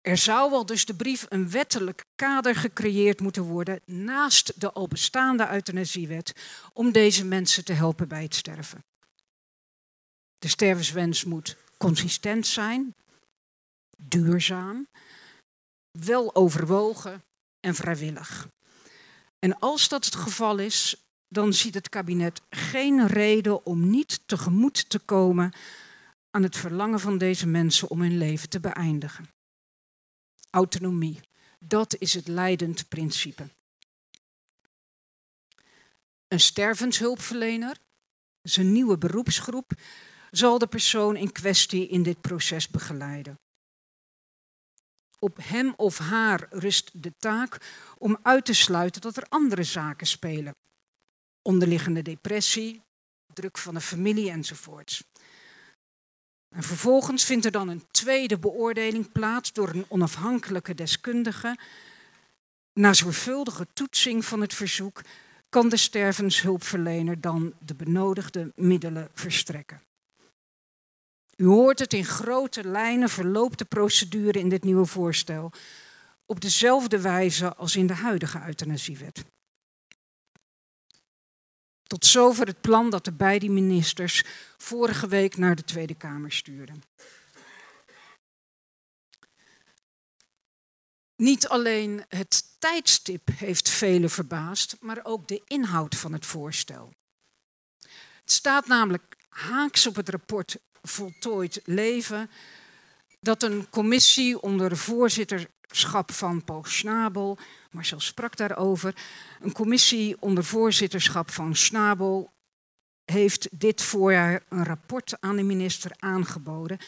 Er 0.00 0.16
zou 0.16 0.50
wel 0.50 0.66
dus 0.66 0.84
de 0.84 0.94
brief 0.94 1.26
een 1.28 1.50
wettelijk 1.50 2.04
kader 2.14 2.54
gecreëerd 2.54 3.20
moeten 3.20 3.42
worden 3.42 3.80
naast 3.84 4.60
de 4.60 4.72
al 4.72 4.88
bestaande 4.88 5.50
euthanasiewet 5.50 6.32
om 6.72 6.92
deze 6.92 7.24
mensen 7.24 7.64
te 7.64 7.72
helpen 7.72 8.08
bij 8.08 8.22
het 8.22 8.34
sterven. 8.34 8.84
De 10.38 10.48
stervenswens 10.48 11.24
moet 11.24 11.56
consistent 11.76 12.46
zijn, 12.46 12.94
duurzaam, 13.96 14.88
wel 15.90 16.34
overwogen 16.34 17.24
en 17.60 17.74
vrijwillig. 17.74 18.48
En 19.38 19.58
als 19.58 19.88
dat 19.88 20.04
het 20.04 20.14
geval 20.14 20.58
is, 20.58 21.06
dan 21.28 21.52
ziet 21.52 21.74
het 21.74 21.88
kabinet 21.88 22.40
geen 22.50 23.06
reden 23.06 23.66
om 23.66 23.90
niet 23.90 24.20
tegemoet 24.26 24.90
te 24.90 24.98
komen 24.98 25.52
aan 26.30 26.42
het 26.42 26.56
verlangen 26.56 27.00
van 27.00 27.18
deze 27.18 27.46
mensen 27.46 27.90
om 27.90 28.00
hun 28.00 28.18
leven 28.18 28.48
te 28.48 28.60
beëindigen 28.60 29.36
autonomie. 30.50 31.20
Dat 31.58 31.96
is 31.98 32.14
het 32.14 32.28
leidend 32.28 32.88
principe. 32.88 33.48
Een 36.28 36.40
stervenshulpverlener, 36.40 37.76
zijn 38.42 38.72
nieuwe 38.72 38.98
beroepsgroep, 38.98 39.72
zal 40.30 40.58
de 40.58 40.66
persoon 40.66 41.16
in 41.16 41.32
kwestie 41.32 41.88
in 41.88 42.02
dit 42.02 42.20
proces 42.20 42.68
begeleiden. 42.68 43.38
Op 45.18 45.38
hem 45.42 45.72
of 45.76 45.98
haar 45.98 46.46
rust 46.50 47.02
de 47.02 47.12
taak 47.18 47.58
om 47.98 48.18
uit 48.22 48.44
te 48.44 48.54
sluiten 48.54 49.00
dat 49.00 49.16
er 49.16 49.26
andere 49.28 49.62
zaken 49.62 50.06
spelen. 50.06 50.54
Onderliggende 51.42 52.02
depressie, 52.02 52.82
druk 53.32 53.58
van 53.58 53.74
de 53.74 53.80
familie 53.80 54.30
enzovoorts. 54.30 55.04
En 56.48 56.62
vervolgens 56.62 57.24
vindt 57.24 57.44
er 57.44 57.50
dan 57.50 57.68
een 57.68 57.86
tweede 57.90 58.38
beoordeling 58.38 59.12
plaats 59.12 59.52
door 59.52 59.68
een 59.68 59.84
onafhankelijke 59.88 60.74
deskundige. 60.74 61.58
Na 62.72 62.92
zorgvuldige 62.92 63.66
toetsing 63.72 64.24
van 64.24 64.40
het 64.40 64.54
verzoek 64.54 65.00
kan 65.48 65.68
de 65.68 65.76
stervenshulpverlener 65.76 67.20
dan 67.20 67.54
de 67.58 67.74
benodigde 67.74 68.52
middelen 68.54 69.08
verstrekken. 69.14 69.87
U 71.38 71.46
hoort 71.46 71.78
het 71.78 71.92
in 71.92 72.04
grote 72.04 72.64
lijnen 72.64 73.08
verloopt 73.08 73.58
de 73.58 73.64
procedure 73.64 74.38
in 74.38 74.48
dit 74.48 74.64
nieuwe 74.64 74.86
voorstel 74.86 75.52
op 76.26 76.40
dezelfde 76.40 77.00
wijze 77.00 77.54
als 77.54 77.76
in 77.76 77.86
de 77.86 77.94
huidige 77.94 78.42
euthanasiewet. 78.46 79.24
Tot 81.82 82.06
zover 82.06 82.46
het 82.46 82.60
plan 82.60 82.90
dat 82.90 83.04
de 83.04 83.12
beide 83.12 83.48
ministers 83.48 84.24
vorige 84.56 85.08
week 85.08 85.36
naar 85.36 85.54
de 85.54 85.64
Tweede 85.64 85.94
Kamer 85.94 86.32
stuurden. 86.32 86.82
Niet 91.16 91.48
alleen 91.48 92.04
het 92.08 92.44
tijdstip 92.58 93.28
heeft 93.34 93.68
velen 93.68 94.10
verbaasd, 94.10 94.76
maar 94.80 95.00
ook 95.02 95.28
de 95.28 95.42
inhoud 95.46 95.94
van 95.94 96.12
het 96.12 96.26
voorstel. 96.26 96.92
Het 98.20 98.32
staat 98.32 98.66
namelijk 98.66 99.16
haaks 99.28 99.86
op 99.86 99.96
het 99.96 100.08
rapport 100.08 100.56
Voltooid 100.88 101.60
Leven 101.64 102.30
dat 103.20 103.42
een 103.42 103.66
commissie 103.70 104.40
onder 104.40 104.76
voorzitterschap 104.76 106.12
van 106.12 106.44
Paul 106.44 106.64
Schnabel 106.64 107.38
Marcel 107.70 108.00
sprak 108.00 108.36
daarover. 108.36 108.94
Een 109.40 109.52
commissie 109.52 110.16
onder 110.20 110.44
voorzitterschap 110.44 111.30
van 111.30 111.56
Schnabel 111.56 112.32
heeft 113.04 113.48
dit 113.50 113.82
voorjaar 113.82 114.42
een 114.48 114.64
rapport 114.64 115.20
aan 115.20 115.36
de 115.36 115.42
minister 115.42 115.90
aangeboden. 115.98 116.78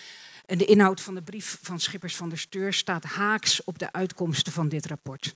En 0.47 0.59
de 0.59 0.65
inhoud 0.65 1.01
van 1.01 1.15
de 1.15 1.23
brief 1.23 1.59
van 1.63 1.81
Schippers 1.81 2.17
van 2.17 2.29
der 2.29 2.39
Steur 2.39 2.73
staat 2.73 3.05
haaks 3.05 3.65
op 3.65 3.79
de 3.79 3.93
uitkomsten 3.93 4.53
van 4.53 4.69
dit 4.69 4.87
rapport. 4.87 5.35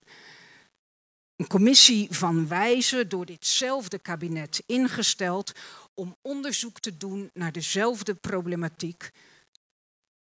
Een 1.37 1.47
commissie 1.47 2.09
van 2.11 2.49
wijzen 2.49 3.09
door 3.09 3.27
ditzelfde 3.27 3.99
kabinet 3.99 4.63
ingesteld 4.67 5.53
om 5.95 6.17
onderzoek 6.23 6.81
te 6.81 6.97
doen 6.97 7.31
naar 7.35 7.53
dezelfde 7.53 8.15
problematiek. 8.15 9.11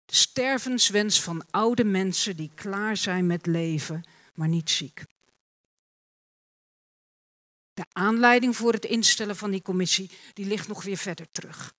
De 0.05 0.15
stervenswens 0.15 1.23
van 1.23 1.45
oude 1.51 1.85
mensen 1.85 2.37
die 2.37 2.51
klaar 2.55 2.97
zijn 2.97 3.27
met 3.27 3.47
leven 3.47 4.05
maar 4.39 4.49
niet 4.49 4.71
ziek. 4.71 5.05
De 7.75 7.85
aanleiding 7.93 8.57
voor 8.57 8.73
het 8.73 8.85
instellen 8.85 9.37
van 9.37 9.51
die 9.51 9.63
commissie 9.63 10.11
die 10.33 10.47
ligt 10.47 10.69
nog 10.69 10.83
weer 10.83 10.97
verder 10.97 11.31
terug. 11.31 11.75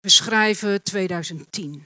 We 0.00 0.08
schrijven 0.08 0.82
2010. 0.82 1.84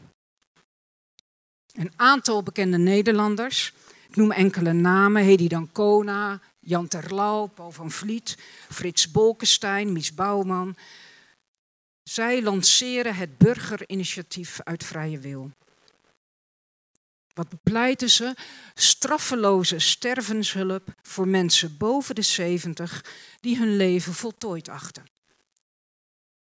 Een 1.72 1.92
aantal 1.96 2.42
bekende 2.42 2.78
Nederlanders, 2.78 3.72
ik 4.08 4.16
noem 4.16 4.32
enkele 4.32 4.72
namen, 4.72 5.22
Hedy 5.22 5.48
Dancona, 5.48 6.40
Jan 6.64 6.88
Terlouw, 6.88 7.46
Paul 7.46 7.70
van 7.70 7.90
Vliet, 7.90 8.38
Frits 8.70 9.10
Bolkestein, 9.10 9.92
Mies 9.92 10.14
Bouwman. 10.14 10.76
Zij 12.02 12.42
lanceren 12.42 13.14
het 13.14 13.38
burgerinitiatief 13.38 14.60
uit 14.62 14.84
vrije 14.84 15.18
wil. 15.18 15.50
Wat 17.34 17.48
bepleiten 17.48 18.10
ze? 18.10 18.34
Straffeloze 18.74 19.78
stervenshulp 19.78 20.94
voor 21.02 21.28
mensen 21.28 21.76
boven 21.76 22.14
de 22.14 22.22
70 22.22 23.04
die 23.40 23.56
hun 23.56 23.76
leven 23.76 24.14
voltooid 24.14 24.68
achten. 24.68 25.04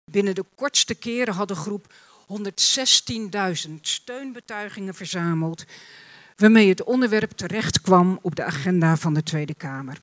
Binnen 0.05 0.35
de 0.35 0.45
kortste 0.55 0.95
keren 0.95 1.35
had 1.35 1.49
de 1.49 1.55
groep 1.55 1.95
116.000 3.69 3.73
steunbetuigingen 3.81 4.95
verzameld, 4.95 5.65
waarmee 6.37 6.69
het 6.69 6.85
onderwerp 6.85 7.31
terecht 7.31 7.81
kwam 7.81 8.19
op 8.23 8.37
de 8.37 8.45
agenda 8.45 8.97
van 8.97 9.15
de 9.15 9.23
Tweede 9.23 9.55
Kamer. 9.55 10.01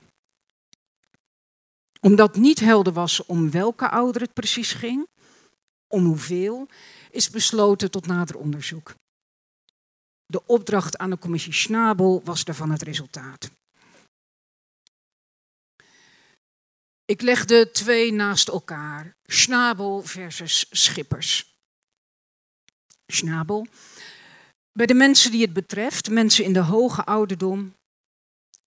Omdat 2.06 2.36
niet 2.36 2.60
helder 2.60 2.94
was 2.94 3.26
om 3.26 3.52
welke 3.52 3.90
ouder 3.90 4.22
het 4.22 4.34
precies 4.34 4.74
ging, 4.74 5.08
om 5.88 6.06
hoeveel, 6.06 6.68
is 7.12 7.30
besloten 7.30 7.92
tot 7.92 8.08
nader 8.08 8.38
onderzoek. 8.38 8.96
De 10.26 10.46
opdracht 10.46 10.98
aan 10.98 11.10
de 11.10 11.18
commissie 11.18 11.54
Schnabel 11.54 12.22
was 12.24 12.44
daarvan 12.44 12.72
het 12.72 12.82
resultaat. 12.82 13.52
Ik 17.06 17.22
leg 17.22 17.46
de 17.46 17.70
twee 17.72 18.12
naast 18.14 18.48
elkaar. 18.48 19.16
Schnabel 19.24 20.02
versus 20.02 20.66
Schippers. 20.70 21.58
Schnabel. 23.08 23.68
Bij 24.72 24.86
de 24.86 24.94
mensen 24.94 25.32
die 25.32 25.42
het 25.42 25.54
betreft, 25.54 26.10
mensen 26.10 26.44
in 26.44 26.54
de 26.54 26.64
hoge 26.64 27.06
ouderdom, 27.06 27.76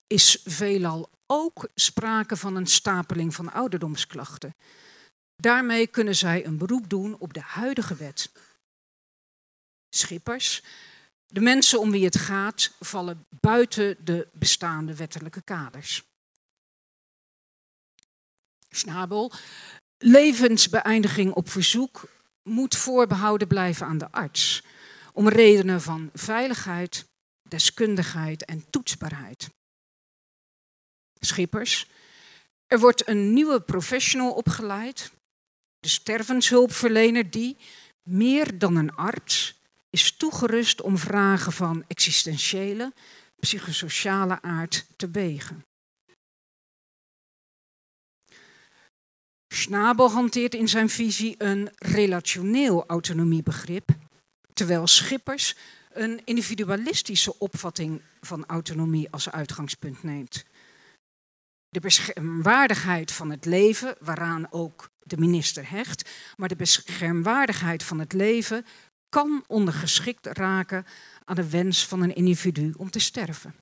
is 0.07 0.41
veelal 0.43 1.09
ook 1.31 1.69
sprake 1.75 2.37
van 2.37 2.55
een 2.55 2.67
stapeling 2.67 3.35
van 3.35 3.51
ouderdomsklachten. 3.51 4.55
Daarmee 5.35 5.87
kunnen 5.87 6.15
zij 6.15 6.45
een 6.45 6.57
beroep 6.57 6.89
doen 6.89 7.17
op 7.19 7.33
de 7.33 7.41
huidige 7.41 7.95
wet. 7.95 8.31
Schippers 9.89 10.63
de 11.31 11.39
mensen 11.39 11.79
om 11.79 11.91
wie 11.91 12.05
het 12.05 12.17
gaat 12.17 12.71
vallen 12.79 13.25
buiten 13.29 14.05
de 14.05 14.27
bestaande 14.33 14.95
wettelijke 14.95 15.41
kaders. 15.41 16.03
Schnabel. 18.69 19.31
Levensbeëindiging 19.97 21.33
op 21.33 21.49
verzoek 21.49 22.09
moet 22.43 22.75
voorbehouden 22.75 23.47
blijven 23.47 23.87
aan 23.87 23.97
de 23.97 24.11
arts. 24.11 24.63
Om 25.13 25.27
redenen 25.27 25.81
van 25.81 26.09
veiligheid, 26.13 27.05
deskundigheid 27.49 28.45
en 28.45 28.69
toetsbaarheid. 28.69 29.49
Schippers. 31.19 31.87
Er 32.67 32.79
wordt 32.79 33.07
een 33.07 33.33
nieuwe 33.33 33.61
professional 33.61 34.31
opgeleid. 34.31 35.11
De 35.79 35.89
stervenshulpverlener 35.89 37.29
die, 37.29 37.57
meer 38.03 38.57
dan 38.57 38.75
een 38.75 38.95
arts, 38.95 39.59
is 39.89 40.11
toegerust 40.11 40.81
om 40.81 40.97
vragen 40.97 41.51
van 41.51 41.83
existentiële, 41.87 42.93
psychosociale 43.39 44.41
aard 44.41 44.85
te 44.95 45.09
wegen. 45.09 45.63
Schnabel 49.53 50.11
hanteert 50.11 50.53
in 50.53 50.67
zijn 50.67 50.89
visie 50.89 51.35
een 51.37 51.69
relationeel 51.75 52.85
autonomiebegrip, 52.87 53.89
terwijl 54.53 54.87
Schippers 54.87 55.55
een 55.89 56.21
individualistische 56.25 57.39
opvatting 57.39 58.01
van 58.21 58.45
autonomie 58.45 59.07
als 59.11 59.29
uitgangspunt 59.29 60.03
neemt. 60.03 60.45
De 61.69 61.79
beschermwaardigheid 61.79 63.11
van 63.11 63.29
het 63.29 63.45
leven, 63.45 63.95
waaraan 63.99 64.51
ook 64.51 64.89
de 64.99 65.17
minister 65.17 65.69
hecht, 65.69 66.09
maar 66.37 66.49
de 66.49 66.55
beschermwaardigheid 66.55 67.83
van 67.83 67.99
het 67.99 68.13
leven 68.13 68.65
kan 69.09 69.43
ondergeschikt 69.47 70.25
raken 70.25 70.85
aan 71.25 71.35
de 71.35 71.49
wens 71.49 71.87
van 71.87 72.01
een 72.01 72.15
individu 72.15 72.73
om 72.77 72.89
te 72.89 72.99
sterven. 72.99 73.55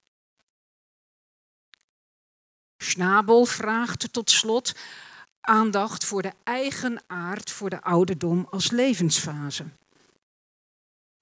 Schnabel 2.78 3.46
vraagt 3.46 4.14
tot 4.14 4.30
slot 4.30 4.76
aandacht 5.42 6.06
voor 6.06 6.22
de 6.22 6.34
eigen 6.44 7.04
aard 7.08 7.52
voor 7.52 7.70
de 7.70 7.82
ouderdom 7.82 8.48
als 8.50 8.72
levensfase. 8.72 9.66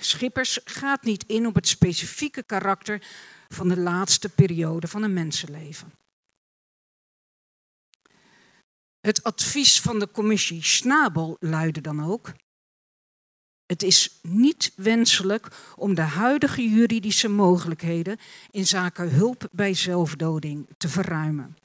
Schippers 0.01 0.59
gaat 0.63 1.03
niet 1.03 1.23
in 1.27 1.47
op 1.47 1.55
het 1.55 1.67
specifieke 1.67 2.43
karakter 2.43 3.07
van 3.47 3.67
de 3.67 3.77
laatste 3.79 4.29
periode 4.29 4.87
van 4.87 5.03
een 5.03 5.13
mensenleven. 5.13 5.93
Het 9.05 9.23
advies 9.23 9.81
van 9.81 9.99
de 9.99 10.11
commissie 10.11 10.63
Schnabel 10.63 11.37
luidde 11.39 11.81
dan 11.81 12.03
ook: 12.03 12.33
het 13.65 13.83
is 13.83 14.19
niet 14.21 14.73
wenselijk 14.75 15.47
om 15.75 15.95
de 15.95 16.01
huidige 16.01 16.69
juridische 16.69 17.27
mogelijkheden 17.27 18.19
in 18.51 18.67
zaken 18.67 19.09
hulp 19.09 19.47
bij 19.51 19.73
zelfdoding 19.73 20.67
te 20.77 20.89
verruimen. 20.89 21.57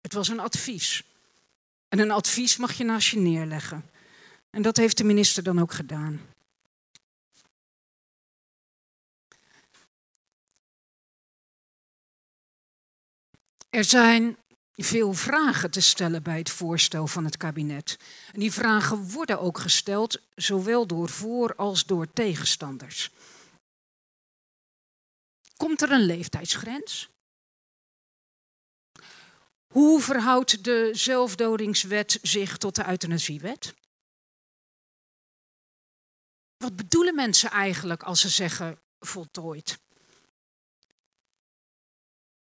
Het 0.00 0.12
was 0.12 0.28
een 0.28 0.40
advies. 0.40 1.04
En 1.88 1.98
een 1.98 2.10
advies 2.10 2.56
mag 2.56 2.72
je 2.72 2.84
naast 2.84 3.08
je 3.08 3.18
neerleggen. 3.18 3.90
En 4.50 4.62
dat 4.62 4.76
heeft 4.76 4.96
de 4.96 5.04
minister 5.04 5.42
dan 5.42 5.60
ook 5.60 5.72
gedaan. 5.72 6.20
Er 13.70 13.84
zijn 13.84 14.36
veel 14.84 15.12
vragen 15.12 15.70
te 15.70 15.80
stellen 15.80 16.22
bij 16.22 16.38
het 16.38 16.50
voorstel 16.50 17.06
van 17.06 17.24
het 17.24 17.36
kabinet. 17.36 17.98
En 18.32 18.40
die 18.40 18.52
vragen 18.52 19.10
worden 19.10 19.40
ook 19.40 19.58
gesteld, 19.58 20.20
zowel 20.34 20.86
door 20.86 21.08
voor- 21.08 21.54
als 21.54 21.84
door 21.84 22.12
tegenstanders. 22.12 23.10
Komt 25.56 25.82
er 25.82 25.90
een 25.90 26.06
leeftijdsgrens? 26.06 27.08
Hoe 29.72 30.00
verhoudt 30.00 30.64
de 30.64 30.90
zelfdodingswet 30.92 32.18
zich 32.22 32.56
tot 32.56 32.74
de 32.74 32.88
euthanasiewet? 32.88 33.74
Wat 36.56 36.76
bedoelen 36.76 37.14
mensen 37.14 37.50
eigenlijk 37.50 38.02
als 38.02 38.20
ze 38.20 38.28
zeggen 38.28 38.78
voltooid? 38.98 39.78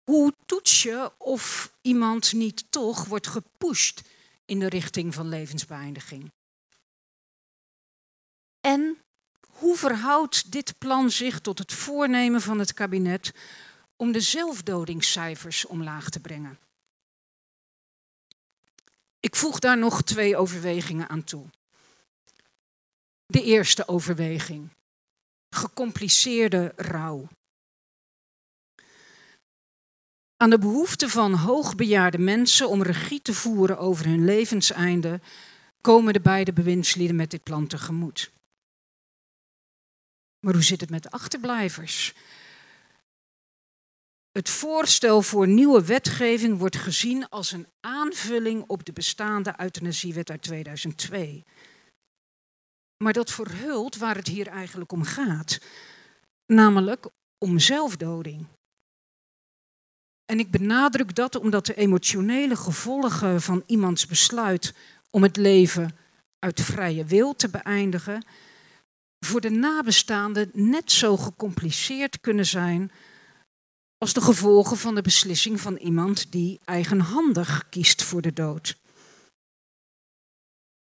Hoe 0.04 0.34
toets 0.46 0.84
je 0.84 1.12
of 1.18 1.74
iemand 1.82 2.34
niet 2.34 2.72
toch 2.72 3.06
wordt 3.06 3.28
gepusht 3.28 4.02
in 4.46 4.60
de 4.60 4.70
richting 4.70 5.14
van 5.14 5.30
levensbeëindiging? 5.30 6.32
En 8.62 8.98
hoe 9.48 9.78
verhoudt 9.78 10.52
dit 10.52 10.78
plan 10.78 11.12
zich 11.12 11.40
tot 11.40 11.60
het 11.60 11.74
voornemen 11.74 12.42
van 12.42 12.60
het 12.60 12.74
kabinet 12.74 13.34
om 13.96 14.12
de 14.12 14.22
zelfdodingscijfers 14.22 15.66
omlaag 15.66 16.10
te 16.10 16.20
brengen? 16.20 16.60
Ik 19.20 19.36
voeg 19.36 19.60
daar 19.60 19.78
nog 19.78 20.02
twee 20.02 20.38
overwegingen 20.38 21.10
aan 21.10 21.24
toe. 21.24 21.46
De 23.26 23.44
eerste 23.44 23.88
overweging: 23.88 24.70
gecompliceerde 25.50 26.74
rouw. 26.76 27.28
Aan 30.44 30.50
de 30.50 30.60
behoefte 30.60 31.10
van 31.10 31.34
hoogbejaarde 31.34 32.18
mensen 32.18 32.70
om 32.70 32.82
regie 32.82 33.22
te 33.22 33.34
voeren 33.34 33.78
over 33.78 34.06
hun 34.06 34.26
levenseinde 34.26 35.22
komen 35.82 36.14
de 36.14 36.22
beide 36.22 36.54
bewindslieden 36.54 37.16
met 37.16 37.32
dit 37.32 37.44
plan 37.44 37.68
tegemoet. 37.68 38.32
Maar 40.40 40.54
hoe 40.54 40.64
zit 40.64 40.82
het 40.82 40.90
met 40.90 41.04
de 41.04 41.12
achterblijvers? 41.12 42.14
Het 44.32 44.50
voorstel 44.50 45.22
voor 45.22 45.48
nieuwe 45.48 45.86
wetgeving 45.86 46.58
wordt 46.58 46.78
gezien 46.78 47.30
als 47.30 47.52
een 47.52 47.68
aanvulling 47.80 48.64
op 48.68 48.86
de 48.86 48.94
bestaande 48.94 49.54
euthanasiewet 49.58 50.30
uit 50.30 50.42
2002. 50.42 51.44
Maar 53.04 53.14
dat 53.14 53.32
verhult 53.32 53.96
waar 53.96 54.16
het 54.16 54.28
hier 54.28 54.48
eigenlijk 54.48 54.92
om 54.92 55.04
gaat, 55.04 55.60
namelijk 56.46 57.10
om 57.38 57.60
zelfdoding. 57.60 58.48
En 60.26 60.40
ik 60.40 60.52
benadruk 60.52 61.16
dat 61.16 61.36
omdat 61.36 61.66
de 61.66 61.76
emotionele 61.76 62.56
gevolgen 62.56 63.42
van 63.42 63.64
iemands 63.66 64.06
besluit 64.06 64.74
om 65.10 65.24
het 65.24 65.38
leven 65.38 65.98
uit 66.40 66.62
vrije 66.62 67.06
wil 67.06 67.36
te 67.36 67.50
beëindigen, 67.50 68.26
voor 69.20 69.42
de 69.42 69.50
nabestaanden 69.50 70.50
net 70.54 70.92
zo 70.92 71.18
gecompliceerd 71.18 72.20
kunnen 72.20 72.46
zijn 72.46 72.92
als 73.98 74.14
de 74.14 74.22
gevolgen 74.22 74.78
van 74.78 74.96
de 74.96 75.02
beslissing 75.02 75.62
van 75.62 75.76
iemand 75.76 76.32
die 76.32 76.60
eigenhandig 76.66 77.70
kiest 77.70 78.04
voor 78.04 78.22
de 78.22 78.34
dood. 78.34 78.78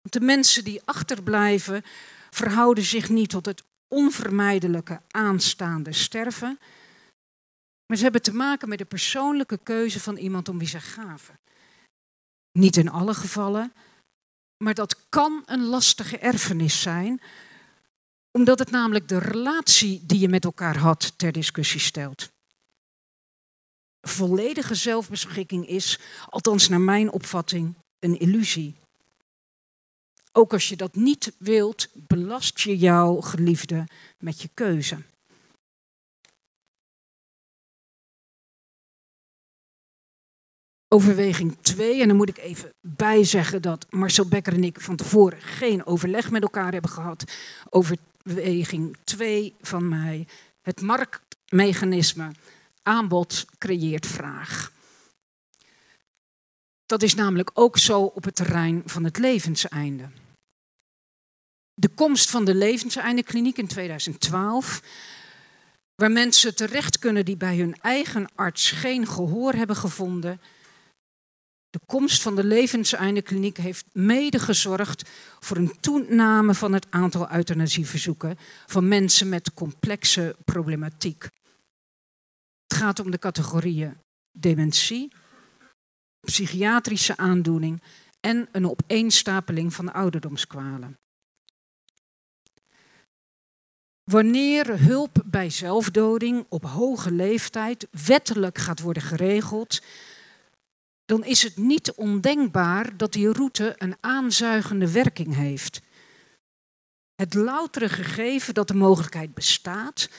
De 0.03 0.21
mensen 0.21 0.65
die 0.65 0.81
achterblijven 0.85 1.83
verhouden 2.31 2.85
zich 2.85 3.09
niet 3.09 3.31
tot 3.31 3.47
het 3.47 3.63
onvermijdelijke 3.89 5.01
aanstaande 5.11 5.93
sterven, 5.93 6.59
Maar 7.91 7.99
ze 7.99 8.05
hebben 8.05 8.23
te 8.23 8.35
maken 8.35 8.69
met 8.69 8.79
de 8.79 8.85
persoonlijke 8.85 9.59
keuze 9.63 10.01
van 10.01 10.17
iemand 10.17 10.49
om 10.49 10.59
wie 10.59 10.69
ze 10.69 10.81
gaven. 10.81 11.39
Niet 12.53 12.77
in 12.77 12.89
alle 12.89 13.15
gevallen, 13.15 13.73
maar 14.57 14.75
dat 14.75 15.09
kan 15.09 15.43
een 15.47 15.65
lastige 15.65 16.19
erfenis 16.19 16.81
zijn, 16.81 17.21
omdat 18.31 18.59
het 18.59 18.71
namelijk 18.71 19.09
de 19.09 19.19
relatie 19.19 20.07
die 20.07 20.19
je 20.19 20.29
met 20.29 20.45
elkaar 20.45 20.77
had 20.77 21.19
ter 21.19 21.33
discussie 21.33 21.81
stelt. 21.81 22.31
Volledige 24.01 24.75
zelfbeschikking 24.75 25.67
is, 25.67 25.99
althans 26.29 26.69
naar 26.69 26.81
mijn 26.81 27.11
opvatting, 27.13 27.75
een 27.99 28.19
illusie. 28.19 28.77
Ook 30.33 30.53
als 30.53 30.69
je 30.69 30.77
dat 30.77 30.95
niet 30.95 31.33
wilt, 31.39 31.89
belast 31.95 32.61
je 32.61 32.79
jouw 32.79 33.21
geliefde 33.21 33.87
met 34.19 34.43
je 34.43 34.49
keuze. 34.55 35.03
Overweging 40.93 41.57
2, 41.61 42.01
en 42.01 42.09
dan 42.09 42.17
moet 42.17 42.29
ik 42.29 42.39
even 42.39 42.73
bijzeggen 42.81 43.63
dat 43.63 43.87
Marcel 43.91 44.29
Becker 44.29 44.53
en 44.53 44.65
ik 44.65 44.81
van 44.81 44.97
tevoren 44.97 45.41
geen 45.41 45.87
overleg 45.87 46.31
met 46.31 46.43
elkaar 46.43 46.73
hebben 46.73 46.91
gehad. 46.91 47.25
Overweging 47.69 48.97
2 49.05 49.55
van 49.61 49.89
mij, 49.89 50.27
het 50.63 50.81
marktmechanisme 50.81 52.31
aanbod 52.83 53.47
creëert 53.59 54.07
vraag. 54.07 54.73
Dat 56.87 57.03
is 57.03 57.15
namelijk 57.15 57.51
ook 57.55 57.79
zo 57.79 58.03
op 58.03 58.25
het 58.25 58.35
terrein 58.35 58.83
van 58.87 59.05
het 59.05 59.19
levenseinde. 59.19 60.09
De 61.75 61.89
komst 61.89 62.31
van 62.31 62.45
de 62.45 62.55
levenseindekliniek 62.55 63.59
in 63.59 63.67
2012, 63.67 64.83
waar 65.95 66.11
mensen 66.11 66.55
terecht 66.55 66.99
kunnen 66.99 67.25
die 67.25 67.37
bij 67.37 67.57
hun 67.57 67.77
eigen 67.81 68.29
arts 68.35 68.71
geen 68.71 69.07
gehoor 69.07 69.53
hebben 69.53 69.77
gevonden. 69.77 70.41
De 71.71 71.81
komst 71.87 72.23
van 72.23 72.37
de 72.37 72.45
levenseindekliniek 72.45 73.57
heeft 73.57 73.87
mede 73.93 74.39
gezorgd 74.39 75.09
voor 75.41 75.57
een 75.57 75.81
toename 75.81 76.55
van 76.55 76.73
het 76.73 76.87
aantal 76.91 77.33
euthanasieverzoeken 77.33 78.39
van 78.67 78.89
mensen 78.89 79.29
met 79.29 79.55
complexe 79.55 80.37
problematiek. 80.45 81.23
Het 82.67 82.79
gaat 82.79 83.01
om 83.01 83.11
de 83.11 83.19
categorieën 83.19 83.97
dementie, 84.33 85.13
psychiatrische 86.21 87.17
aandoening 87.17 87.83
en 88.21 88.49
een 88.53 88.71
opeenstapeling 88.71 89.75
van 89.75 89.93
ouderdomskwalen. 89.93 90.99
Wanneer 94.11 94.81
hulp 94.81 95.23
bij 95.25 95.51
zelfdoding 95.51 96.47
op 96.49 96.65
hoge 96.65 97.13
leeftijd 97.13 97.87
wettelijk 98.07 98.59
gaat 98.59 98.81
worden 98.81 99.03
geregeld, 99.03 99.83
dan 101.11 101.25
is 101.25 101.43
het 101.43 101.57
niet 101.57 101.93
ondenkbaar 101.93 102.97
dat 102.97 103.13
die 103.13 103.33
route 103.33 103.75
een 103.79 103.97
aanzuigende 104.01 104.91
werking 104.91 105.35
heeft. 105.35 105.81
Het 107.15 107.35
loutere 107.35 107.89
gegeven 107.89 108.55
dat 108.55 108.69
de 108.69 108.75
mogelijkheid 108.75 109.35
bestaat 109.35 110.11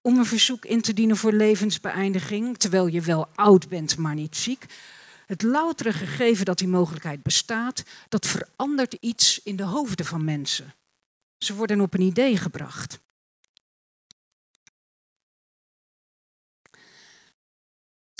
om 0.00 0.18
een 0.18 0.26
verzoek 0.26 0.64
in 0.64 0.80
te 0.80 0.92
dienen 0.92 1.16
voor 1.16 1.32
levensbeëindiging, 1.32 2.58
terwijl 2.58 2.86
je 2.86 3.00
wel 3.00 3.28
oud 3.34 3.68
bent, 3.68 3.96
maar 3.96 4.14
niet 4.14 4.36
ziek, 4.36 4.66
het 5.26 5.42
loutere 5.42 5.92
gegeven 5.92 6.44
dat 6.44 6.58
die 6.58 6.68
mogelijkheid 6.68 7.22
bestaat, 7.22 7.82
dat 8.08 8.26
verandert 8.26 8.96
iets 9.00 9.40
in 9.42 9.56
de 9.56 9.64
hoofden 9.64 10.06
van 10.06 10.24
mensen. 10.24 10.74
Ze 11.38 11.54
worden 11.54 11.80
op 11.80 11.94
een 11.94 12.00
idee 12.00 12.36
gebracht. 12.36 13.00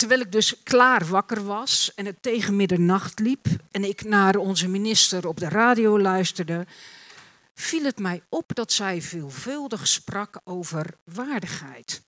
Terwijl 0.03 0.23
ik 0.23 0.31
dus 0.31 0.63
klaar 0.63 1.05
wakker 1.05 1.45
was 1.45 1.93
en 1.95 2.05
het 2.05 2.21
tegen 2.21 2.55
middernacht 2.55 3.19
liep 3.19 3.45
en 3.71 3.83
ik 3.83 4.03
naar 4.03 4.35
onze 4.35 4.67
minister 4.67 5.27
op 5.27 5.39
de 5.39 5.49
radio 5.49 5.99
luisterde, 5.99 6.65
viel 7.53 7.83
het 7.83 7.99
mij 7.99 8.21
op 8.29 8.55
dat 8.55 8.71
zij 8.71 9.01
veelvuldig 9.01 9.87
sprak 9.87 10.39
over 10.43 10.97
waardigheid, 11.03 12.01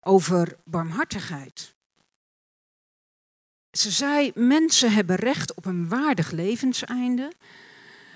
over 0.00 0.56
barmhartigheid, 0.64 1.74
ze 3.70 3.90
zei, 3.90 4.32
mensen 4.34 4.92
hebben 4.92 5.16
recht 5.16 5.54
op 5.54 5.66
een 5.66 5.88
waardig 5.88 6.30
levenseinde. 6.30 7.32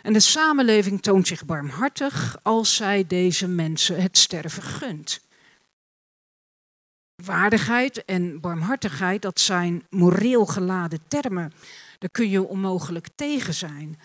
En 0.03 0.13
de 0.13 0.21
samenleving 0.21 1.03
toont 1.03 1.27
zich 1.27 1.45
barmhartig 1.45 2.39
als 2.43 2.75
zij 2.75 3.07
deze 3.07 3.49
mensen 3.49 4.03
het 4.03 4.19
sterven 4.19 4.63
gunt. 4.63 5.26
Waardigheid 7.25 8.05
en 8.05 8.41
barmhartigheid, 8.41 9.23
dat 9.23 9.41
zijn 9.41 9.87
moreel 9.91 10.47
geladen 10.47 11.09
termen. 11.09 11.53
Daar 11.99 12.11
kun 12.11 12.29
je 12.29 12.49
onmogelijk 12.49 13.09
tegen 13.15 13.55
zijn. 13.55 14.01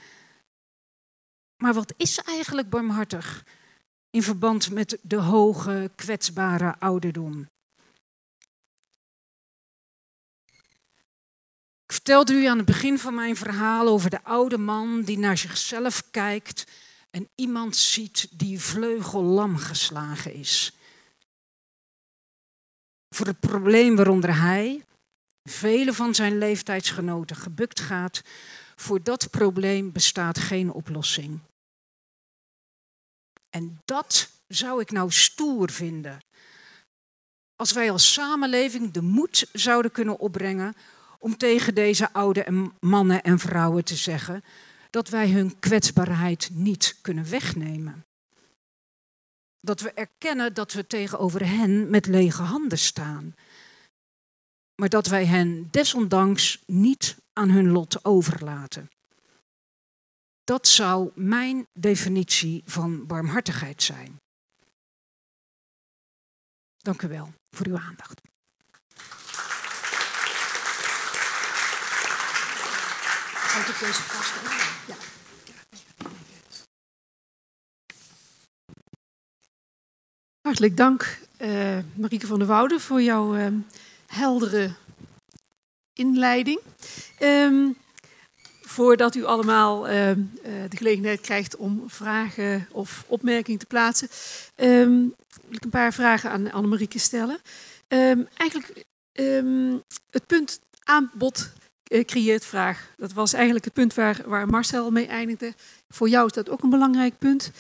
Maar 1.57 1.73
wat 1.73 1.93
is 1.97 2.17
eigenlijk 2.17 2.69
barmhartig 2.69 3.45
in 4.09 4.23
verband 4.23 4.71
met 4.71 4.97
de 5.01 5.15
hoge, 5.15 5.91
kwetsbare 5.95 6.75
ouderdom? 6.79 7.49
Ik 11.85 11.97
vertelde 11.97 12.33
u 12.33 12.45
aan 12.45 12.57
het 12.57 12.65
begin 12.65 12.99
van 12.99 13.15
mijn 13.15 13.35
verhaal 13.35 13.87
over 13.87 14.09
de 14.09 14.23
oude 14.23 14.57
man 14.57 15.01
die 15.01 15.17
naar 15.17 15.37
zichzelf 15.37 16.03
kijkt 16.11 16.67
en 17.09 17.29
iemand 17.35 17.75
ziet 17.75 18.27
die 18.31 18.59
vleugellam 18.59 19.57
geslagen 19.57 20.33
is. 20.33 20.73
Voor 23.15 23.25
het 23.25 23.39
probleem 23.39 23.95
waaronder 23.95 24.41
hij, 24.41 24.83
vele 25.43 25.93
van 25.93 26.15
zijn 26.15 26.37
leeftijdsgenoten, 26.37 27.35
gebukt 27.35 27.79
gaat, 27.79 28.21
voor 28.75 29.03
dat 29.03 29.29
probleem 29.29 29.91
bestaat 29.91 30.39
geen 30.39 30.71
oplossing. 30.71 31.39
En 33.49 33.79
dat 33.85 34.29
zou 34.47 34.81
ik 34.81 34.91
nou 34.91 35.11
stoer 35.11 35.71
vinden. 35.71 36.19
Als 37.55 37.71
wij 37.71 37.91
als 37.91 38.13
samenleving 38.13 38.91
de 38.91 39.01
moed 39.01 39.47
zouden 39.53 39.91
kunnen 39.91 40.19
opbrengen 40.19 40.75
om 41.19 41.37
tegen 41.37 41.75
deze 41.75 42.13
oude 42.13 42.71
mannen 42.79 43.23
en 43.23 43.39
vrouwen 43.39 43.83
te 43.83 43.95
zeggen 43.95 44.43
dat 44.89 45.09
wij 45.09 45.29
hun 45.29 45.59
kwetsbaarheid 45.59 46.49
niet 46.53 46.97
kunnen 47.01 47.29
wegnemen. 47.29 48.05
Dat 49.61 49.79
we 49.79 49.91
erkennen 49.91 50.53
dat 50.53 50.73
we 50.73 50.87
tegenover 50.87 51.47
hen 51.47 51.89
met 51.89 52.05
lege 52.05 52.41
handen 52.41 52.79
staan. 52.79 53.35
Maar 54.75 54.89
dat 54.89 55.07
wij 55.07 55.25
hen 55.25 55.67
desondanks 55.71 56.63
niet 56.65 57.17
aan 57.33 57.49
hun 57.49 57.69
lot 57.69 58.05
overlaten. 58.05 58.89
Dat 60.43 60.67
zou 60.67 61.11
mijn 61.15 61.67
definitie 61.73 62.63
van 62.65 63.07
barmhartigheid 63.07 63.83
zijn. 63.83 64.19
Dank 66.77 67.01
u 67.01 67.07
wel 67.07 67.33
voor 67.49 67.67
uw 67.67 67.77
aandacht. 67.77 68.21
Deze. 73.79 75.00
Hartelijk 80.41 80.77
dank, 80.77 81.19
uh, 81.41 81.77
Marieke 81.95 82.27
van 82.27 82.39
der 82.39 82.47
Woude, 82.47 82.79
voor 82.79 83.01
jouw 83.01 83.35
uh, 83.35 83.47
heldere 84.07 84.71
inleiding. 85.93 86.59
Um, 87.19 87.75
voordat 88.61 89.15
u 89.15 89.23
allemaal 89.23 89.89
uh, 89.89 89.93
de 90.43 90.77
gelegenheid 90.77 91.21
krijgt 91.21 91.55
om 91.55 91.83
vragen 91.87 92.67
of 92.71 93.03
opmerkingen 93.07 93.59
te 93.59 93.65
plaatsen, 93.65 94.07
um, 94.55 95.13
wil 95.47 95.55
ik 95.55 95.63
een 95.63 95.69
paar 95.69 95.93
vragen 95.93 96.31
aan 96.31 96.51
Annemarieke 96.51 96.99
stellen. 96.99 97.39
Um, 97.87 98.27
eigenlijk 98.35 98.85
het 100.09 100.25
punt 100.27 100.59
aanbod 100.83 101.51
eh, 101.83 102.05
creëert 102.05 102.45
vraag. 102.45 102.93
Dat 102.97 103.13
was 103.13 103.33
eigenlijk 103.33 103.65
het 103.65 103.73
punt 103.73 103.93
waar, 103.93 104.21
waar 104.25 104.47
Marcel 104.47 104.91
mee 104.91 105.07
eindigde. 105.07 105.53
Voor 105.89 106.09
jou 106.09 106.25
is 106.25 106.33
dat 106.33 106.49
ook 106.49 106.63
een 106.63 106.69
belangrijk 106.69 107.17
punt. 107.17 107.51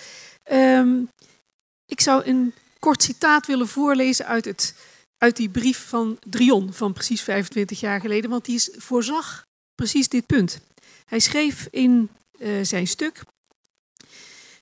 Ik 1.85 2.01
zou 2.01 2.25
een 2.25 2.53
kort 2.81 3.03
citaat 3.03 3.47
willen 3.47 3.67
voorlezen 3.67 4.25
uit, 4.25 4.45
het, 4.45 4.75
uit 5.17 5.35
die 5.35 5.49
brief 5.49 5.87
van 5.87 6.17
Drion 6.27 6.73
van 6.73 6.93
precies 6.93 7.21
25 7.21 7.79
jaar 7.79 7.99
geleden, 7.99 8.29
want 8.29 8.45
die 8.45 8.55
is, 8.55 8.69
voorzag 8.77 9.45
precies 9.75 10.07
dit 10.07 10.25
punt. 10.25 10.59
Hij 11.05 11.19
schreef 11.19 11.67
in 11.71 12.09
uh, 12.39 12.63
zijn 12.63 12.87
stuk: 12.87 13.23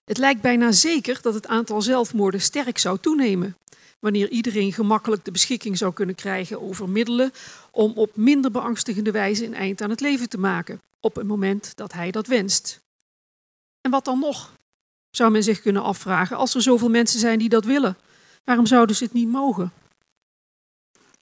Het 0.05 0.17
lijkt 0.17 0.41
bijna 0.41 0.71
zeker 0.71 1.19
dat 1.21 1.33
het 1.33 1.47
aantal 1.47 1.81
zelfmoorden 1.81 2.41
sterk 2.41 2.77
zou 2.77 2.97
toenemen 2.99 3.57
wanneer 3.99 4.29
iedereen 4.29 4.73
gemakkelijk 4.73 5.25
de 5.25 5.31
beschikking 5.31 5.77
zou 5.77 5.93
kunnen 5.93 6.15
krijgen 6.15 6.61
over 6.61 6.89
middelen 6.89 7.31
om 7.71 7.91
op 7.95 8.15
minder 8.15 8.51
beangstigende 8.51 9.11
wijze 9.11 9.45
een 9.45 9.53
eind 9.53 9.81
aan 9.81 9.89
het 9.89 9.99
leven 9.99 10.29
te 10.29 10.37
maken, 10.37 10.81
op 10.99 11.15
het 11.15 11.27
moment 11.27 11.71
dat 11.75 11.93
hij 11.93 12.11
dat 12.11 12.27
wenst. 12.27 12.79
En 13.81 13.91
wat 13.91 14.05
dan 14.05 14.19
nog? 14.19 14.53
Zou 15.09 15.31
men 15.31 15.43
zich 15.43 15.61
kunnen 15.61 15.83
afvragen, 15.83 16.37
als 16.37 16.55
er 16.55 16.61
zoveel 16.61 16.89
mensen 16.89 17.19
zijn 17.19 17.39
die 17.39 17.49
dat 17.49 17.65
willen, 17.65 17.97
waarom 18.43 18.65
zouden 18.65 18.95
ze 18.95 19.03
het 19.03 19.13
niet 19.13 19.27
mogen? 19.27 19.71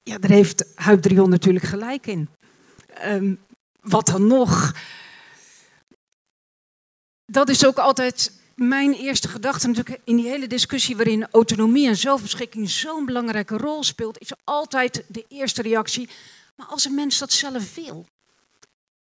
Ja, 0.02 0.18
daar 0.18 0.30
heeft 0.30 0.64
Huib 0.74 1.02
Drion 1.02 1.30
natuurlijk 1.30 1.64
gelijk 1.64 2.06
in. 2.06 2.28
Ehm, 2.86 3.34
wat 3.80 4.06
dan 4.06 4.26
nog? 4.26 4.74
Dat 7.24 7.48
is 7.48 7.66
ook 7.66 7.78
altijd 7.78 8.32
mijn 8.54 8.92
eerste 8.92 9.28
gedachte 9.28 9.66
natuurlijk 9.66 10.00
in 10.04 10.16
die 10.16 10.28
hele 10.28 10.46
discussie 10.46 10.96
waarin 10.96 11.30
autonomie 11.30 11.88
en 11.88 11.96
zelfbeschikking 11.96 12.70
zo'n 12.70 13.04
belangrijke 13.04 13.56
rol 13.56 13.84
speelt, 13.84 14.18
is 14.18 14.32
altijd 14.44 15.04
de 15.08 15.24
eerste 15.28 15.62
reactie. 15.62 16.08
Maar 16.56 16.66
als 16.66 16.84
een 16.84 16.94
mens 16.94 17.18
dat 17.18 17.32
zelf 17.32 17.74
wil. 17.74 18.06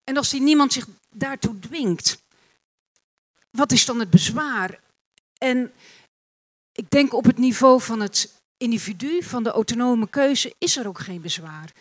En 0.04 0.16
als 0.16 0.30
die 0.30 0.40
niemand 0.40 0.72
zich 0.72 0.86
daartoe 1.10 1.58
dwingt, 1.58 2.22
wat 3.50 3.72
is 3.72 3.84
dan 3.84 4.00
het 4.00 4.10
bezwaar? 4.10 4.80
En 5.38 5.72
ik 6.76 6.90
denk 6.90 7.12
op 7.12 7.24
het 7.24 7.38
niveau 7.38 7.80
van 7.80 8.00
het 8.00 8.34
individu, 8.56 9.22
van 9.22 9.42
de 9.42 9.50
autonome 9.50 10.08
keuze, 10.08 10.54
is 10.58 10.76
er 10.76 10.88
ook 10.88 10.98
geen 10.98 11.20
bezwaar. 11.20 11.72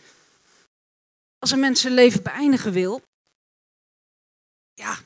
Als 1.40 1.52
een 1.52 1.60
mens 1.60 1.82
zijn 1.82 1.94
leven 1.94 2.24
beëindigen 2.24 2.72
wil, 2.72 3.02
ja, 4.74 4.98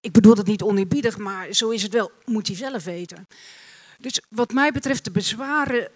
ik 0.00 0.12
bedoel 0.12 0.34
dat 0.34 0.46
niet 0.46 0.62
oneerbiedig, 0.62 1.18
maar 1.18 1.52
zo 1.52 1.70
is 1.70 1.82
het 1.82 1.92
wel, 1.92 2.10
moet 2.24 2.46
hij 2.46 2.56
zelf 2.56 2.84
weten. 2.84 3.26
Dus 3.98 4.20
wat 4.28 4.52
mij 4.52 4.72
betreft, 4.72 5.04
de 5.04 5.10
bezwaren 5.10 5.90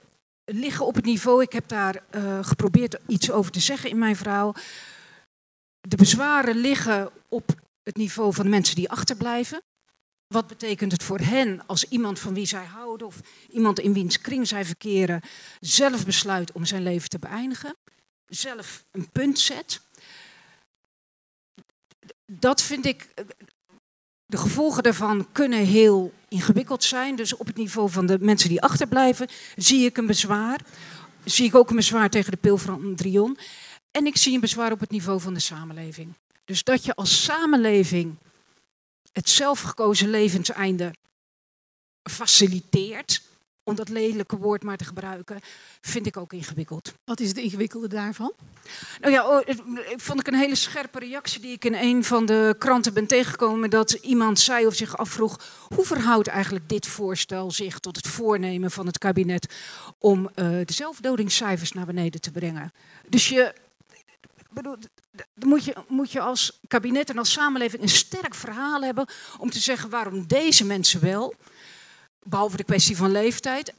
liggen 0.45 0.87
op 0.87 0.95
het 0.95 1.05
niveau, 1.05 1.43
ik 1.43 1.53
heb 1.53 1.69
daar 1.69 2.03
uh, 2.15 2.45
geprobeerd 2.45 2.99
iets 3.07 3.31
over 3.31 3.53
te 3.53 3.61
zeggen 3.61 3.91
in 3.91 3.99
mijn 3.99 4.17
verhaal. 4.17 4.55
De 5.81 5.97
bezwaren 5.97 6.57
liggen 6.57 7.11
op 7.29 7.55
het 7.83 7.97
niveau 7.97 8.35
van 8.35 8.49
mensen 8.49 8.77
die 8.77 8.91
achterblijven. 8.91 9.63
Wat 10.35 10.47
betekent 10.47 10.93
het 10.93 11.03
voor 11.03 11.19
hen 11.19 11.67
als 11.67 11.85
iemand 11.85 12.19
van 12.19 12.35
wie 12.35 12.47
zij 12.47 12.65
houden 12.65 13.07
of 13.07 13.21
iemand 13.51 13.79
in 13.79 13.93
wiens 13.93 14.21
kring 14.21 14.49
zij 14.49 14.65
verkeren 14.65 15.21
zelf 15.61 16.05
besluit 16.05 16.53
om 16.53 16.65
zijn 16.65 16.83
leven 16.83 17.09
te 17.09 17.19
beëindigen? 17.19 17.77
Zelf 18.27 18.85
een 18.91 19.11
punt 19.11 19.39
zet. 19.39 19.81
Dat 22.27 22.63
vind 22.63 22.87
ik, 22.87 23.09
de 24.27 24.37
gevolgen 24.37 24.83
daarvan 24.83 25.33
kunnen 25.33 25.65
heel 25.65 26.13
ingewikkeld 26.29 26.85
zijn. 26.85 27.17
Dus 27.17 27.37
op 27.37 27.47
het 27.47 27.57
niveau 27.57 27.91
van 27.91 28.07
de 28.07 28.19
mensen 28.21 28.49
die 28.49 28.63
achterblijven 28.63 29.29
zie 29.57 29.85
ik 29.85 29.97
een 29.97 30.07
bezwaar. 30.07 30.61
Zie 31.25 31.47
ik 31.47 31.55
ook 31.55 31.71
een 31.71 31.77
bezwaar 31.77 32.11
tegen 32.11 32.31
de 32.31 32.37
pil 32.37 32.59
van 32.59 32.95
Drion. 32.95 33.39
En 33.91 34.07
ik 34.07 34.17
zie 34.17 34.35
een 34.35 34.41
bezwaar 34.41 34.73
op 34.73 34.81
het 34.81 34.91
niveau 34.91 35.21
van 35.21 35.35
de 35.35 35.41
samenleving. 35.41 36.15
Dus 36.45 36.65
dat 36.65 36.85
je 36.85 36.95
als 36.95 37.25
samenleving 37.25 38.17
het 39.13 39.29
zelfgekozen 39.29 40.11
levenseinde 40.11 40.95
faciliteert, 42.11 43.23
om 43.65 43.75
dat 43.75 43.89
lelijke 43.89 44.37
woord 44.37 44.63
maar 44.63 44.77
te 44.77 44.85
gebruiken, 44.85 45.41
vind 45.81 46.07
ik 46.07 46.17
ook 46.17 46.33
ingewikkeld. 46.33 46.93
Wat 47.05 47.21
is 47.21 47.29
het 47.29 47.37
ingewikkelde 47.37 47.89
daarvan? 47.89 48.33
Nou 49.01 49.13
ja, 49.13 49.29
oh, 49.29 49.41
vond 49.97 50.21
ik 50.21 50.27
een 50.27 50.35
hele 50.35 50.55
scherpe 50.55 50.99
reactie 50.99 51.41
die 51.41 51.53
ik 51.53 51.65
in 51.65 51.75
een 51.75 52.05
van 52.05 52.27
de 52.27 52.55
kranten 52.59 52.95
ben 52.95 53.07
tegengekomen. 53.07 53.71
Dat 53.71 53.93
iemand 53.93 54.41
zei 54.41 54.67
of 54.67 54.75
zich 54.75 54.97
afvroeg, 54.97 55.41
hoe 55.75 55.85
verhoudt 55.85 56.29
eigenlijk 56.29 56.69
dit 56.69 56.87
voorstel 56.87 57.51
zich 57.51 57.79
tot 57.79 57.97
het 57.97 58.07
voornemen 58.07 58.71
van 58.71 58.87
het 58.87 58.99
kabinet 58.99 59.55
om 59.99 60.23
uh, 60.23 60.35
de 60.35 60.73
zelfdodingscijfers 60.73 61.73
naar 61.73 61.87
beneden 61.87 62.21
te 62.21 62.31
brengen? 62.31 62.73
Dus 63.09 63.29
je, 63.29 63.55
bedoel, 64.53 64.77
moet 65.35 65.65
je, 65.65 65.77
moet 65.89 66.13
je 66.13 66.21
als 66.21 66.59
kabinet 66.69 67.11
en 67.11 67.19
als 67.19 67.33
samenleving 67.33 67.83
een 67.83 67.89
sterk 67.89 68.35
verhaal 68.35 68.83
hebben 68.83 69.07
om 69.39 69.51
te 69.51 69.59
zeggen 69.59 69.91
waarom 69.91 70.27
deze 70.27 70.65
mensen 70.65 71.01
wel, 71.01 71.35
behalve 72.27 72.57
de 72.57 72.65
kwestie 72.65 72.97
van 72.97 73.11
leeftijd, 73.11 73.75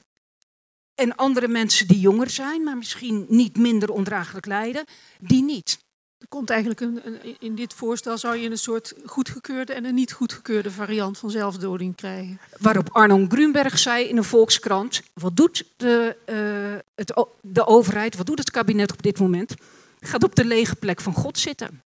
en 0.95 1.15
andere 1.15 1.47
mensen 1.47 1.87
die 1.87 1.99
jonger 1.99 2.29
zijn, 2.29 2.63
maar 2.63 2.77
misschien 2.77 3.25
niet 3.29 3.57
minder 3.57 3.91
ondraaglijk 3.91 4.45
lijden, 4.45 4.85
die 5.19 5.43
niet. 5.43 5.79
Er 6.17 6.27
komt 6.27 6.49
eigenlijk 6.49 6.81
een, 6.81 6.99
een, 7.03 7.35
in 7.39 7.55
dit 7.55 7.73
voorstel 7.73 8.17
zou 8.17 8.37
je 8.37 8.49
een 8.49 8.57
soort 8.57 8.93
goedgekeurde 9.05 9.73
en 9.73 9.85
een 9.85 9.93
niet 9.93 10.13
goedgekeurde 10.13 10.71
variant 10.71 11.17
van 11.17 11.31
zelfdoding 11.31 11.95
krijgen. 11.95 12.39
Waarop 12.57 12.89
Arno 12.91 13.25
Grunberg 13.29 13.79
zei 13.79 14.05
in 14.05 14.17
een 14.17 14.23
Volkskrant: 14.23 15.01
wat 15.13 15.35
doet 15.35 15.65
de, 15.77 16.17
uh, 16.25 16.79
het, 16.95 17.25
de 17.41 17.65
overheid, 17.65 18.17
wat 18.17 18.25
doet 18.25 18.39
het 18.39 18.51
kabinet 18.51 18.91
op 18.91 19.01
dit 19.01 19.19
moment? 19.19 19.53
Gaat 20.01 20.23
op 20.23 20.35
de 20.35 20.45
lege 20.45 20.75
plek 20.75 21.01
van 21.01 21.13
God 21.13 21.37
zitten. 21.37 21.83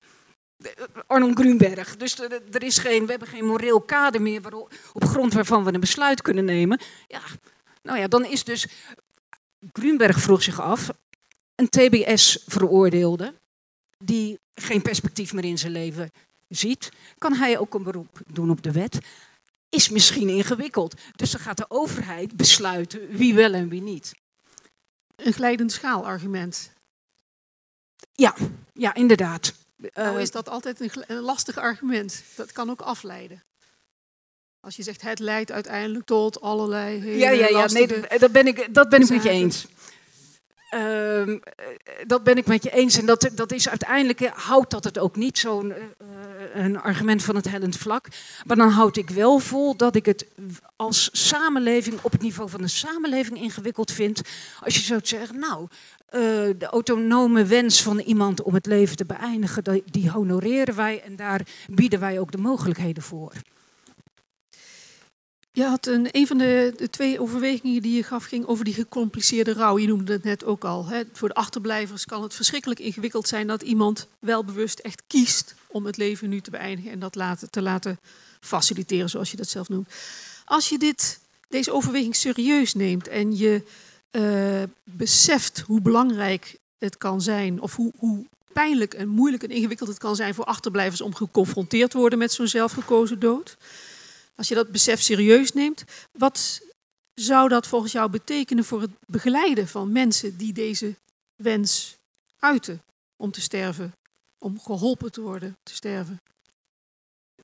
Arnold 1.07 1.39
Grunberg. 1.39 1.97
Dus 1.97 2.21
er 2.51 2.63
is 2.63 2.79
geen, 2.79 3.05
we 3.05 3.11
hebben 3.11 3.29
geen 3.29 3.45
moreel 3.45 3.81
kader 3.81 4.23
meer 4.23 4.41
waarop, 4.41 4.73
op 4.93 5.05
grond 5.05 5.33
waarvan 5.33 5.65
we 5.65 5.73
een 5.73 5.81
besluit 5.81 6.23
kunnen 6.23 6.45
nemen. 6.45 6.81
Ja, 7.09 7.21
nou 7.83 7.99
ja, 7.99 8.09
dan 8.09 8.25
is 8.25 8.45
dus. 8.45 8.67
Grunberg 9.73 10.21
vroeg 10.21 10.43
zich 10.43 10.61
af, 10.61 10.91
een 11.55 11.69
TBS-veroordeelde, 11.69 13.35
die 13.99 14.39
geen 14.55 14.83
perspectief 14.83 15.33
meer 15.33 15.45
in 15.45 15.59
zijn 15.59 15.73
leven 15.73 16.11
ziet, 16.49 16.93
kan 17.19 17.35
hij 17.35 17.59
ook 17.59 17.75
een 17.75 17.83
beroep 17.83 18.21
doen 18.27 18.51
op 18.51 18.63
de 18.63 18.73
wet? 18.73 18.99
Is 19.69 19.89
misschien 19.89 20.29
ingewikkeld. 20.29 20.95
Dus 21.17 21.31
dan 21.31 21.41
gaat 21.41 21.57
de 21.57 21.71
overheid 21.71 22.37
besluiten 22.37 23.09
wie 23.09 23.35
wel 23.35 23.53
en 23.53 23.69
wie 23.69 23.83
niet. 23.83 24.13
Een 25.17 25.33
glijdend 25.33 25.73
schaalargument. 25.73 26.73
Ja, 28.13 28.35
ja 28.73 28.95
inderdaad. 28.95 29.55
Nou 29.95 30.21
is 30.21 30.31
dat 30.31 30.49
altijd 30.49 30.81
een, 30.81 31.21
lastig 31.21 31.59
argument. 31.59 32.23
Dat 32.37 32.53
kan 32.53 32.71
ook 32.71 32.81
afleiden. 32.81 33.43
Als 34.61 34.77
je 34.77 34.83
zegt 34.83 35.03
het 35.03 35.19
leidt 35.19 35.53
uiteindelijk 35.53 36.05
tot 36.05 36.41
allerlei 36.41 37.01
hele 37.01 37.17
Ja, 37.17 37.31
ja, 37.31 37.49
ja. 37.49 37.67
Nee, 37.67 37.87
dat 38.19 38.33
ben 38.33 38.47
ik, 38.47 38.75
dat 38.75 38.89
ben 38.89 39.01
ik 39.01 39.09
met 39.09 39.23
je 39.23 39.29
eens. 39.29 39.67
Uh, 40.75 41.39
dat 42.07 42.25
ben 42.25 42.37
ik 42.37 42.47
met 42.47 42.63
je 42.63 42.71
eens. 42.71 42.99
En 42.99 43.07
dat, 43.07 43.31
dat 43.35 43.53
is 43.53 43.69
uiteindelijk, 43.69 44.27
houdt 44.27 44.71
dat 44.71 44.85
het 44.85 44.99
ook 44.99 45.17
niet, 45.17 45.39
zo'n 45.39 45.69
uh, 45.69 45.77
een 46.55 46.81
argument 46.81 47.23
van 47.23 47.37
het 47.37 47.51
hellend 47.51 47.77
vlak. 47.77 48.09
Maar 48.47 48.57
dan 48.57 48.69
houd 48.69 48.97
ik 48.97 49.11
wel 49.11 49.39
vol 49.39 49.77
dat 49.77 49.97
ik 49.97 50.07
het 50.07 50.27
als 50.77 51.09
samenleving, 51.13 51.99
op 52.03 52.13
het 52.13 52.23
niveau 52.23 52.51
van 52.51 52.61
de 52.61 52.69
samenleving 52.69 53.41
ingewikkeld 53.41 53.91
vind. 53.91 54.23
Als 54.61 54.75
je 54.75 54.83
zo 54.83 54.99
zeggen, 55.03 55.39
nou, 55.39 55.63
uh, 55.63 56.21
de 56.59 56.67
autonome 56.71 57.45
wens 57.45 57.83
van 57.83 57.99
iemand 57.99 58.43
om 58.43 58.55
het 58.55 58.67
leven 58.67 58.97
te 58.97 59.05
beëindigen, 59.05 59.83
die 59.85 60.11
honoreren 60.11 60.77
wij 60.77 61.03
en 61.03 61.17
daar 61.17 61.47
bieden 61.67 62.01
wij 62.01 62.21
ook 62.21 62.33
de 62.33 62.39
mogelijkheden 62.39 63.03
voor. 63.03 63.33
Je 65.55 65.65
had 65.65 65.87
een, 65.87 66.09
een 66.11 66.27
van 66.27 66.39
de, 66.39 66.89
twee 66.91 67.21
overwegingen 67.21 67.83
die 67.83 67.97
je 67.97 68.03
gaf, 68.03 68.25
ging 68.25 68.47
over 68.47 68.65
die 68.65 68.75
gecompliceerde 68.75 69.53
rouw. 69.53 69.79
Je 69.79 69.87
noemde 69.87 70.13
het 70.13 70.25
net 70.25 70.45
ook 70.45 70.65
al. 70.65 70.87
Hè. 70.87 71.03
Voor 71.13 71.29
de 71.29 71.35
achterblijvers 71.35 72.05
kan 72.05 72.23
het 72.23 72.35
verschrikkelijk 72.35 72.81
ingewikkeld 72.81 73.29
zijn 73.29 73.47
dat 73.47 73.63
iemand 73.63 74.07
wel 74.19 74.45
bewust 74.45 74.79
echt 74.79 75.03
kiest 75.07 75.55
om 75.67 75.87
het 75.87 75.97
leven 75.97 76.29
nu 76.29 76.41
te 76.41 76.51
beëindigen 76.51 76.93
en 76.93 76.99
dat 76.99 77.15
laten, 77.15 77.51
te 77.51 77.63
laten 77.63 77.99
faciliteren, 78.41 79.11
zoals 79.11 79.31
je 79.31 79.37
dat 79.37 79.49
zelf 79.49 79.69
noemt. 79.69 79.89
Als 80.45 80.69
je 80.69 80.79
dit, 80.79 81.21
deze 81.49 81.73
overweging 81.73 82.17
serieus 82.17 82.75
neemt 82.75 83.09
en 83.09 83.37
je 83.37 83.63
uh, 84.11 84.63
beseft 84.85 85.61
hoe 85.61 85.81
belangrijk 85.81 86.57
het 86.79 86.99
kan 86.99 87.21
zijn, 87.21 87.61
of 87.61 87.77
hoe, 87.77 87.93
hoe 87.97 88.27
pijnlijk 88.53 88.95
en 88.95 89.09
moeilijk 89.09 89.43
en 89.43 89.51
ingewikkeld 89.51 89.89
het 89.89 89.99
kan 89.99 90.17
zijn 90.17 90.35
voor 90.35 90.45
achterblijvers 90.45 91.01
om 91.01 91.15
geconfronteerd 91.15 91.91
te 91.91 91.99
worden 91.99 92.19
met 92.19 92.33
zo'n 92.33 92.47
zelfgekozen 92.47 93.19
dood. 93.19 93.57
Als 94.35 94.49
je 94.49 94.55
dat 94.55 94.71
besef 94.71 95.01
serieus 95.01 95.53
neemt, 95.53 95.85
wat 96.19 96.63
zou 97.15 97.49
dat 97.49 97.67
volgens 97.67 97.93
jou 97.93 98.11
betekenen 98.11 98.65
voor 98.65 98.81
het 98.81 98.91
begeleiden 99.07 99.69
van 99.69 99.93
mensen 99.93 100.37
die 100.37 100.53
deze 100.53 100.95
wens 101.37 101.97
uiten 102.39 102.83
om 103.17 103.31
te 103.31 103.41
sterven, 103.41 103.93
om 104.39 104.61
geholpen 104.61 105.13
te 105.13 105.21
worden 105.21 105.57
te 105.63 105.75
sterven? 105.75 106.21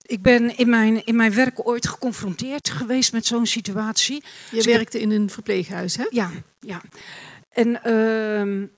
Ik 0.03 0.23
ben 0.23 0.57
in 0.57 0.69
mijn, 0.69 1.05
in 1.05 1.17
mijn 1.17 1.35
werk 1.35 1.67
ooit 1.67 1.89
geconfronteerd 1.89 2.71
geweest 2.71 3.13
met 3.13 3.27
zo'n 3.27 3.47
situatie. 3.47 4.23
Je 4.51 4.57
dus 4.57 4.67
werkte 4.67 5.01
in 5.01 5.11
een 5.11 5.31
verpleeghuis, 5.31 5.97
hè? 5.97 6.07
Ja, 6.11 6.31
ja. 6.61 6.83
En 7.49 7.81
uh, 7.87 8.69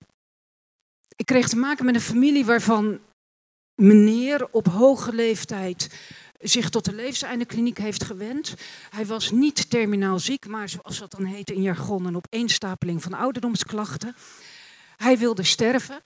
ik 1.16 1.26
kreeg 1.26 1.48
te 1.48 1.56
maken 1.56 1.84
met 1.84 1.94
een 1.94 2.00
familie 2.00 2.44
waarvan 2.44 3.00
meneer 3.74 4.48
op 4.50 4.66
hoge 4.66 5.12
leeftijd 5.12 5.88
zich 6.40 6.68
tot 6.68 6.84
de 6.84 6.94
levenseindekliniek 6.94 7.78
heeft 7.78 8.04
gewend. 8.04 8.54
Hij 8.90 9.06
was 9.06 9.30
niet 9.30 9.70
terminaal 9.70 10.18
ziek, 10.18 10.46
maar 10.46 10.68
zoals 10.68 10.98
dat 10.98 11.10
dan 11.10 11.24
heet 11.24 11.50
in 11.50 11.62
jargon, 11.62 12.04
een 12.04 12.16
opeenstapeling 12.16 13.02
van 13.02 13.14
ouderdomsklachten. 13.14 14.16
Hij 14.96 15.18
wilde 15.18 15.42
sterven 15.42 16.02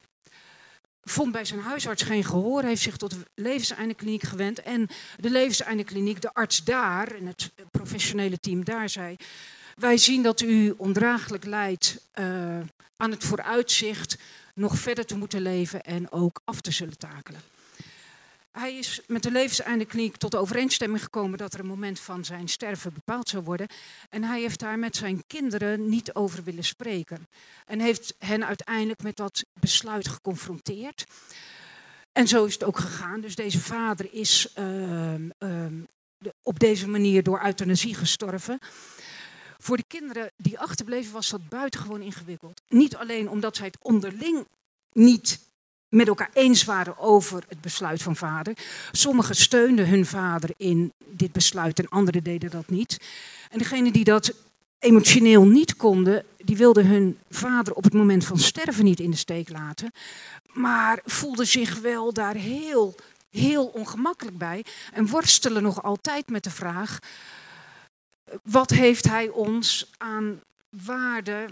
vond 1.04 1.32
bij 1.32 1.44
zijn 1.44 1.60
huisarts 1.60 2.02
geen 2.02 2.24
gehoor, 2.24 2.62
heeft 2.62 2.82
zich 2.82 2.96
tot 2.96 3.10
de 3.10 3.26
levenseindekliniek 3.34 4.22
gewend. 4.22 4.62
En 4.62 4.88
de 5.18 5.30
levenseindekliniek, 5.30 6.20
de 6.20 6.34
arts 6.34 6.64
daar 6.64 7.08
en 7.08 7.26
het 7.26 7.52
professionele 7.70 8.38
team 8.38 8.64
daar 8.64 8.88
zei... 8.88 9.16
wij 9.74 9.96
zien 9.96 10.22
dat 10.22 10.40
u 10.40 10.74
ondraaglijk 10.76 11.44
lijdt 11.44 11.98
uh, 12.14 12.26
aan 12.96 13.10
het 13.10 13.24
vooruitzicht 13.24 14.18
nog 14.54 14.78
verder 14.78 15.06
te 15.06 15.16
moeten 15.16 15.40
leven 15.40 15.82
en 15.82 16.12
ook 16.12 16.40
af 16.44 16.60
te 16.60 16.70
zullen 16.70 16.98
takelen. 16.98 17.40
Hij 18.58 18.74
is 18.74 19.00
met 19.06 19.22
de 19.22 19.30
levenseinde 19.30 20.10
tot 20.18 20.34
overeenstemming 20.36 21.02
gekomen 21.02 21.38
dat 21.38 21.54
er 21.54 21.60
een 21.60 21.66
moment 21.66 22.00
van 22.00 22.24
zijn 22.24 22.48
sterven 22.48 22.92
bepaald 22.92 23.28
zou 23.28 23.44
worden. 23.44 23.66
En 24.10 24.24
hij 24.24 24.40
heeft 24.40 24.60
daar 24.60 24.78
met 24.78 24.96
zijn 24.96 25.24
kinderen 25.26 25.88
niet 25.88 26.14
over 26.14 26.44
willen 26.44 26.64
spreken. 26.64 27.28
En 27.66 27.80
heeft 27.80 28.14
hen 28.18 28.46
uiteindelijk 28.46 29.02
met 29.02 29.16
dat 29.16 29.44
besluit 29.60 30.08
geconfronteerd. 30.08 31.04
En 32.12 32.28
zo 32.28 32.44
is 32.44 32.52
het 32.52 32.64
ook 32.64 32.78
gegaan. 32.78 33.20
Dus 33.20 33.34
deze 33.34 33.60
vader 33.60 34.12
is 34.12 34.52
ehm, 34.54 35.28
ehm, 35.38 35.82
op 36.42 36.58
deze 36.58 36.88
manier 36.88 37.22
door 37.22 37.44
euthanasie 37.44 37.94
gestorven. 37.94 38.58
Voor 39.58 39.76
de 39.76 39.84
kinderen 39.86 40.32
die 40.36 40.58
achterbleven 40.58 41.12
was 41.12 41.28
dat 41.28 41.48
buitengewoon 41.48 42.02
ingewikkeld. 42.02 42.62
Niet 42.68 42.96
alleen 42.96 43.28
omdat 43.28 43.56
zij 43.56 43.66
het 43.66 43.78
onderling 43.80 44.46
niet 44.92 45.40
met 45.94 46.08
elkaar 46.08 46.30
eens 46.32 46.64
waren 46.64 46.98
over 46.98 47.44
het 47.48 47.60
besluit 47.60 48.02
van 48.02 48.16
vader. 48.16 48.54
Sommigen 48.92 49.36
steunden 49.36 49.88
hun 49.88 50.06
vader 50.06 50.50
in 50.56 50.92
dit 50.98 51.32
besluit 51.32 51.78
en 51.78 51.88
anderen 51.88 52.22
deden 52.22 52.50
dat 52.50 52.68
niet. 52.68 53.00
En 53.50 53.58
degene 53.58 53.92
die 53.92 54.04
dat 54.04 54.34
emotioneel 54.78 55.44
niet 55.44 55.76
konden, 55.76 56.24
die 56.36 56.56
wilden 56.56 56.86
hun 56.86 57.18
vader 57.30 57.74
op 57.74 57.84
het 57.84 57.92
moment 57.92 58.24
van 58.24 58.38
sterven 58.38 58.84
niet 58.84 59.00
in 59.00 59.10
de 59.10 59.16
steek 59.16 59.48
laten. 59.48 59.92
Maar 60.52 61.00
voelden 61.04 61.46
zich 61.46 61.80
wel 61.80 62.12
daar 62.12 62.34
heel, 62.34 62.94
heel 63.30 63.66
ongemakkelijk 63.66 64.38
bij. 64.38 64.64
En 64.92 65.06
worstelen 65.06 65.62
nog 65.62 65.82
altijd 65.82 66.28
met 66.28 66.44
de 66.44 66.50
vraag, 66.50 66.98
wat 68.42 68.70
heeft 68.70 69.04
hij 69.04 69.28
ons 69.28 69.90
aan 69.98 70.40
waarde 70.68 71.46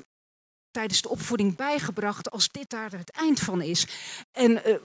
tijdens 0.73 1.03
de 1.03 1.09
opvoeding 1.09 1.57
bijgebracht 1.57 2.31
als 2.31 2.51
dit 2.51 2.71
daar 2.71 2.91
het 2.93 3.11
eind 3.11 3.41
van 3.41 3.63
is. 3.63 3.87
En 4.33 4.51
uh, 4.51 4.77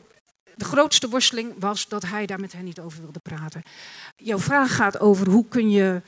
de 0.56 0.66
grootste 0.66 1.10
worsteling 1.10 1.54
was 1.60 1.88
dat 1.88 2.04
hij 2.06 2.26
daar 2.26 2.40
met 2.40 2.54
hen 2.54 2.64
niet 2.64 2.80
over 2.80 3.02
wilde 3.02 3.20
praten. 3.20 3.64
Jouw 4.16 4.40
vraag 4.40 4.76
gaat 4.76 5.00
over 5.00 5.30
hoe 5.30 5.48
kun 5.48 5.70
je 5.70 6.02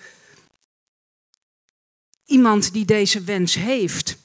iemand 2.25 2.73
die 2.73 2.85
deze 2.85 3.21
wens 3.21 3.53
heeft 3.53 4.17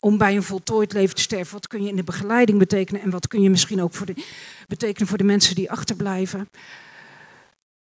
om 0.00 0.18
bij 0.18 0.36
een 0.36 0.42
voltooid 0.42 0.92
leven 0.92 1.14
te 1.14 1.22
sterven, 1.22 1.52
wat 1.52 1.66
kun 1.66 1.82
je 1.82 1.88
in 1.88 1.96
de 1.96 2.04
begeleiding 2.04 2.58
betekenen 2.58 3.02
en 3.02 3.10
wat 3.10 3.28
kun 3.28 3.42
je 3.42 3.50
misschien 3.50 3.82
ook 3.82 3.94
voor 3.94 4.06
de, 4.06 4.24
betekenen 4.68 5.08
voor 5.08 5.18
de 5.18 5.24
mensen 5.24 5.54
die 5.54 5.70
achterblijven? 5.70 6.48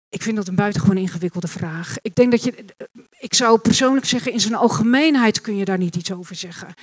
Ik 0.10 0.24
vind 0.24 0.36
dat 0.36 0.48
een 0.48 0.56
buitengewoon 0.56 0.98
ingewikkelde 0.98 1.48
vraag. 1.48 1.96
Ik 2.02 2.15
denk 2.15 2.32
dat 2.32 2.43
je, 2.43 2.65
ik 3.20 3.34
zou 3.34 3.60
persoonlijk 3.60 4.06
zeggen, 4.06 4.32
in 4.32 4.39
zijn 4.39 4.56
algemeenheid 4.56 5.41
kun 5.41 5.56
je 5.56 5.65
daar 5.65 5.78
niet 5.78 5.96
iets 5.96 6.12
over 6.12 6.36
zeggen. 6.36 6.74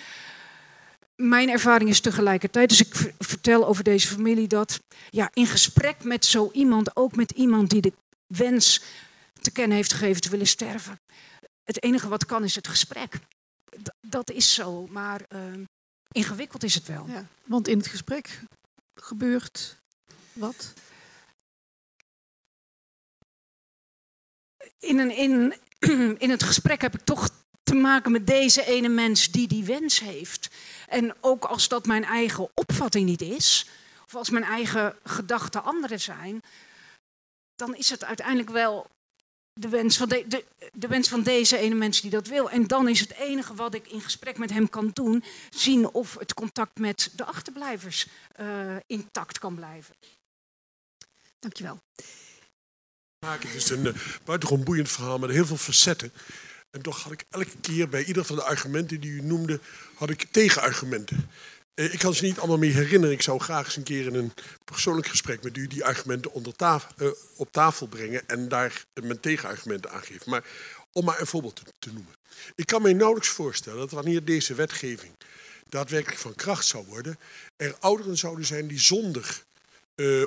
Mijn 1.16 1.48
ervaring 1.48 1.90
is 1.90 2.00
tegelijkertijd, 2.00 2.68
dus 2.68 2.80
ik 2.80 3.14
vertel 3.18 3.66
over 3.66 3.84
deze 3.84 4.08
familie, 4.08 4.48
dat 4.48 4.80
ja, 5.10 5.30
in 5.32 5.46
gesprek 5.46 6.04
met 6.04 6.24
zo 6.24 6.50
iemand, 6.52 6.96
ook 6.96 7.16
met 7.16 7.30
iemand 7.30 7.70
die 7.70 7.80
de 7.80 7.92
wens 8.26 8.82
te 9.40 9.50
kennen 9.50 9.76
heeft 9.76 9.92
gegeven 9.92 10.20
te 10.20 10.30
willen 10.30 10.46
sterven. 10.46 11.00
Het 11.64 11.82
enige 11.82 12.08
wat 12.08 12.26
kan 12.26 12.44
is 12.44 12.54
het 12.54 12.68
gesprek. 12.68 13.18
dat 14.00 14.30
is 14.30 14.54
zo, 14.54 14.86
maar 14.90 15.20
uh, 15.28 15.40
ingewikkeld 16.12 16.62
is 16.64 16.74
het 16.74 16.86
wel. 16.86 17.06
Ja, 17.08 17.26
want 17.44 17.68
in 17.68 17.78
het 17.78 17.86
gesprek 17.86 18.40
gebeurt 18.94 19.76
wat? 20.32 20.72
In, 24.84 24.98
een, 24.98 25.16
in, 25.16 25.54
in 26.24 26.30
het 26.30 26.42
gesprek 26.42 26.80
heb 26.80 26.94
ik 26.94 27.04
toch 27.04 27.28
te 27.62 27.74
maken 27.74 28.12
met 28.12 28.26
deze 28.26 28.64
ene 28.64 28.88
mens 28.88 29.30
die 29.30 29.48
die 29.48 29.64
wens 29.64 30.00
heeft. 30.00 30.50
En 30.88 31.14
ook 31.20 31.44
als 31.44 31.68
dat 31.68 31.86
mijn 31.86 32.04
eigen 32.04 32.50
opvatting 32.54 33.06
niet 33.06 33.22
is, 33.22 33.68
of 34.04 34.14
als 34.14 34.30
mijn 34.30 34.44
eigen 34.44 34.96
gedachten 35.04 35.64
andere 35.64 35.98
zijn, 35.98 36.42
dan 37.56 37.76
is 37.76 37.90
het 37.90 38.04
uiteindelijk 38.04 38.50
wel 38.50 38.86
de 39.52 39.68
wens, 39.68 39.96
van 39.96 40.08
de, 40.08 40.44
de, 40.72 40.88
wens 40.88 41.08
van 41.08 41.22
deze 41.22 41.56
ene 41.56 41.74
mens 41.74 42.00
die 42.00 42.10
dat 42.10 42.26
wil. 42.26 42.50
En 42.50 42.66
dan 42.66 42.88
is 42.88 43.00
het 43.00 43.12
enige 43.12 43.54
wat 43.54 43.74
ik 43.74 43.88
in 43.88 44.00
gesprek 44.00 44.38
met 44.38 44.50
hem 44.50 44.68
kan 44.68 44.90
doen, 44.92 45.24
zien 45.50 45.88
of 45.88 46.18
het 46.18 46.34
contact 46.34 46.78
met 46.78 47.10
de 47.16 47.24
achterblijvers 47.24 48.06
uh, 48.40 48.76
intact 48.86 49.38
kan 49.38 49.54
blijven. 49.54 49.94
Dankjewel. 51.38 51.80
Het 53.24 53.54
is 53.54 53.70
een 53.70 53.86
uh, 53.86 53.92
buitengewoon 54.24 54.64
boeiend 54.64 54.90
verhaal 54.90 55.18
met 55.18 55.30
heel 55.30 55.46
veel 55.46 55.56
facetten. 55.56 56.12
En 56.70 56.82
toch 56.82 57.02
had 57.02 57.12
ik 57.12 57.24
elke 57.30 57.56
keer 57.60 57.88
bij 57.88 58.04
ieder 58.04 58.24
van 58.24 58.36
de 58.36 58.42
argumenten 58.42 59.00
die 59.00 59.10
u 59.10 59.22
noemde, 59.22 59.60
had 59.94 60.10
ik 60.10 60.26
tegenargumenten. 60.30 61.30
Uh, 61.74 61.92
ik 61.92 61.98
kan 61.98 62.14
ze 62.14 62.24
niet 62.24 62.38
allemaal 62.38 62.58
meer 62.58 62.74
herinneren. 62.74 63.14
Ik 63.14 63.22
zou 63.22 63.40
graag 63.40 63.64
eens 63.64 63.76
een 63.76 63.82
keer 63.82 64.06
in 64.06 64.14
een 64.14 64.32
persoonlijk 64.64 65.06
gesprek 65.06 65.42
met 65.42 65.56
u 65.56 65.66
die 65.66 65.84
argumenten 65.84 66.32
onder 66.32 66.54
uh, 66.58 67.08
op 67.36 67.52
tafel 67.52 67.86
brengen 67.86 68.28
en 68.28 68.48
daar 68.48 68.84
mijn 69.02 69.20
tegenargumenten 69.20 69.90
aangeven. 69.90 70.30
Maar 70.30 70.44
om 70.92 71.04
maar 71.04 71.20
een 71.20 71.26
voorbeeld 71.26 71.56
te, 71.56 71.62
te 71.78 71.92
noemen. 71.92 72.14
Ik 72.54 72.66
kan 72.66 72.82
mij 72.82 72.92
nauwelijks 72.92 73.28
voorstellen 73.28 73.78
dat 73.78 73.90
wanneer 73.90 74.24
deze 74.24 74.54
wetgeving 74.54 75.12
daadwerkelijk 75.68 76.20
van 76.20 76.34
kracht 76.34 76.66
zou 76.66 76.84
worden, 76.86 77.18
er 77.56 77.76
ouderen 77.80 78.16
zouden 78.16 78.46
zijn 78.46 78.66
die 78.66 78.80
zonder 78.80 79.42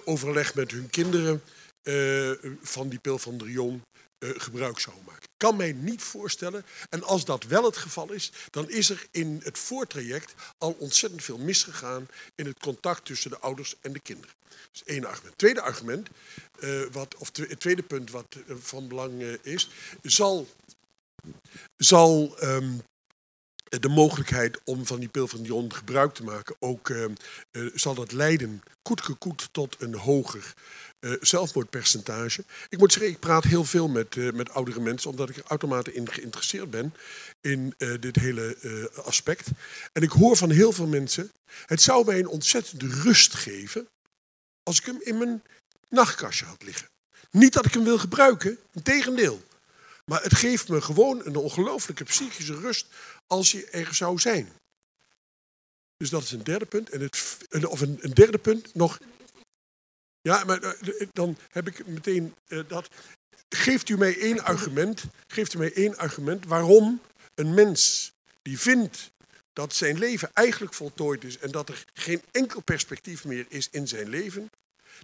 overleg 0.04 0.56
met 0.56 0.72
hun 0.72 0.90
kinderen 0.90 1.42
uh, 1.88 2.32
van 2.62 2.90
die 2.90 3.00
pil 3.00 3.18
van 3.18 3.38
Drion 3.38 3.82
uh, 4.20 4.30
gebruik 4.38 4.80
zou 4.80 4.96
maken. 5.06 5.24
Ik 5.24 5.38
kan 5.38 5.56
mij 5.56 5.72
niet 5.72 6.02
voorstellen, 6.02 6.66
en 6.90 7.04
als 7.04 7.26
dat 7.26 7.44
wel 7.44 7.64
het 7.64 7.78
geval 7.78 8.12
is, 8.12 8.32
dan 8.50 8.70
is 8.70 8.90
er 8.90 9.08
in 9.12 9.42
het 9.44 9.58
voortraject 9.58 10.34
al 10.58 10.76
ontzettend 10.80 11.24
veel 11.24 11.38
misgegaan 11.38 12.08
in 12.36 12.46
het 12.46 12.60
contact 12.60 13.06
tussen 13.06 13.30
de 13.30 13.40
ouders 13.40 13.76
en 13.82 13.94
de 13.94 14.00
kinderen. 14.00 14.36
Is 14.74 14.84
één 14.84 15.06
argument. 15.06 15.38
Tweede 15.38 15.62
argument, 15.62 16.10
uh, 16.60 16.86
wat, 16.92 17.16
of 17.16 17.30
het 17.34 17.60
tweede 17.60 17.84
punt 17.84 18.12
wat 18.12 18.38
van 18.48 18.88
belang 18.88 19.22
is, 19.42 19.70
zal, 20.02 20.48
zal 21.78 22.38
um, 22.44 22.82
de 23.70 23.90
mogelijkheid 23.90 24.60
om 24.64 24.86
van 24.86 25.00
die 25.00 25.10
pil 25.10 25.28
van 25.28 25.44
Dion 25.44 25.74
gebruik 25.74 26.14
te 26.14 26.24
maken, 26.24 26.56
ook 26.60 26.90
uh, 26.90 27.06
zal 27.74 27.94
dat 27.94 28.12
leiden, 28.12 28.62
koet 28.82 29.50
tot 29.52 29.76
een 29.80 29.96
hoger 29.96 30.54
uh, 31.08 31.18
zelfmoordpercentage. 31.22 32.44
Ik 32.70 32.78
moet 32.78 32.94
zeggen, 32.94 33.12
ik 33.12 33.20
praat 33.20 33.44
heel 33.44 33.64
veel 33.64 33.88
met, 33.88 34.16
uh, 34.16 34.32
met 34.32 34.50
oudere 34.50 34.80
mensen, 34.80 35.10
omdat 35.10 35.30
ik 35.30 35.38
er 35.48 35.96
in 35.96 36.12
geïnteresseerd 36.12 36.70
ben 36.70 36.94
in 37.42 37.74
uh, 37.78 37.94
dit 38.00 38.16
hele 38.16 38.58
aspect. 39.04 39.48
En 39.94 40.02
ik 40.02 40.12
hoor 40.12 40.38
van 40.38 40.50
heel 40.50 40.72
veel 40.72 40.88
mensen, 40.88 41.32
het 41.66 41.82
zou 41.82 42.06
mij 42.06 42.20
een 42.20 42.28
ontzettende 42.28 42.88
rust 42.88 43.34
geven 43.34 43.88
als 44.64 44.80
ik 44.80 44.86
hem 44.86 45.00
in 45.02 45.18
mijn 45.18 45.44
nachtkastje 45.90 46.46
had 46.46 46.64
liggen. 46.64 46.88
Niet 47.32 47.54
dat 47.54 47.66
ik 47.66 47.74
hem 47.74 47.84
wil 47.84 47.98
gebruiken, 47.98 48.58
integendeel. 48.74 49.42
Maar 50.06 50.24
het 50.24 50.36
geeft 50.36 50.70
me 50.70 50.82
gewoon 50.82 51.22
een 51.26 51.36
ongelooflijke 51.36 52.04
psychische 52.04 52.56
rust 52.56 52.88
als 53.28 53.52
je 53.52 53.66
er 53.66 53.94
zou 53.94 54.20
zijn. 54.20 54.50
Dus 55.98 56.10
dat 56.10 56.24
is 56.24 56.32
een 56.32 56.44
derde 56.44 56.66
punt. 56.66 56.90
En 56.90 57.02
het, 57.02 57.66
of 57.66 57.82
een, 57.82 57.98
een 58.02 58.14
derde 58.14 58.38
punt 58.38 58.76
nog 58.76 59.00
ja, 60.28 60.44
maar 60.44 60.62
eh, 60.62 61.08
dan 61.14 61.38
heb 61.52 61.68
ik 61.68 61.88
meteen 61.88 62.36
uh, 62.48 62.64
dat. 62.68 62.90
Geeft 63.50 63.90
u 63.90 63.98
mij 63.98 64.20
één 64.20 64.44
argument, 64.44 65.04
geeft 65.28 65.54
u 65.54 65.58
mij 65.58 65.74
één 65.74 65.98
argument 65.98 66.46
waarom 66.46 67.02
een 67.36 67.54
mens 67.54 68.12
die 68.42 68.60
vindt 68.60 69.12
dat 69.54 69.74
zijn 69.74 69.98
leven 69.98 70.30
eigenlijk 70.34 70.74
voltooid 70.74 71.24
is 71.24 71.38
en 71.38 71.52
dat 71.52 71.70
er 71.70 71.86
geen 71.94 72.22
enkel 72.32 72.62
perspectief 72.62 73.26
meer 73.26 73.46
is 73.50 73.70
in 73.70 73.88
zijn 73.88 74.10
leven, 74.10 74.52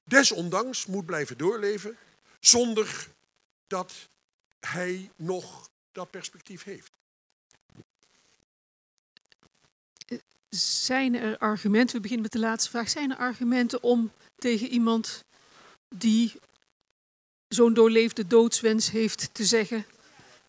desondanks 0.03 0.85
moet 0.85 1.05
blijven 1.05 1.37
doorleven 1.37 1.97
zonder 2.39 3.07
dat 3.67 3.93
hij 4.59 5.09
nog 5.15 5.69
dat 5.91 6.11
perspectief 6.11 6.63
heeft. 6.63 6.91
Zijn 10.49 11.15
er 11.15 11.37
argumenten, 11.37 11.95
we 11.95 12.01
beginnen 12.01 12.23
met 12.31 12.41
de 12.41 12.47
laatste 12.47 12.69
vraag, 12.69 12.89
zijn 12.89 13.11
er 13.11 13.17
argumenten 13.17 13.83
om 13.83 14.11
tegen 14.43 14.67
iemand 14.67 15.23
die 15.95 16.33
zo'n 17.47 17.73
doorleefde 17.73 18.27
doodswens 18.27 18.91
heeft 18.91 19.29
te 19.31 19.45
zeggen: 19.45 19.85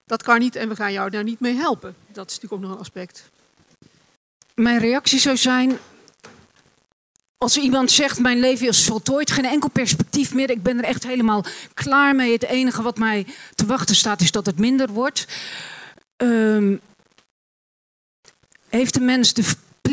dat 0.05 0.23
kan 0.23 0.39
niet 0.39 0.57
en 0.57 0.69
we 0.69 0.77
gaan 0.77 0.93
jou 0.93 1.11
daar 1.11 1.23
niet 1.23 1.41
mee 1.41 1.55
helpen. 1.55 1.95
Dat 2.13 2.31
is 2.31 2.35
natuurlijk 2.35 2.53
ook 2.53 2.69
nog 2.69 2.71
een 2.71 2.85
aspect. 2.85 3.31
Mijn 4.55 4.79
reactie 4.79 5.19
zou 5.19 5.37
zijn: 5.37 5.79
als 7.39 7.57
iemand 7.57 7.91
zegt 7.91 8.19
mijn 8.19 8.41
leven 8.41 8.69
is 8.69 8.85
voltooid, 8.85 9.31
geen 9.31 9.45
enkel 9.45 9.71
perspectief 9.71 10.35
meer, 10.35 10.51
ik 10.51 10.63
ben 10.63 10.79
er 10.79 10.85
echt 10.85 11.03
helemaal 11.07 11.45
klaar 11.75 12.15
mee. 12.15 12.33
Het 12.33 12.45
enige 12.45 12.83
wat 12.83 12.99
mij 12.99 13.27
te 13.55 13.67
wachten 13.67 13.97
staat 13.97 14.21
is 14.21 14.31
dat 14.31 14.47
het 14.47 14.59
minder 14.59 14.89
wordt. 14.89 15.27
Um, 16.17 16.81
heeft 18.69 18.95
de 18.95 19.01
mens 19.01 19.33
de 19.33 19.45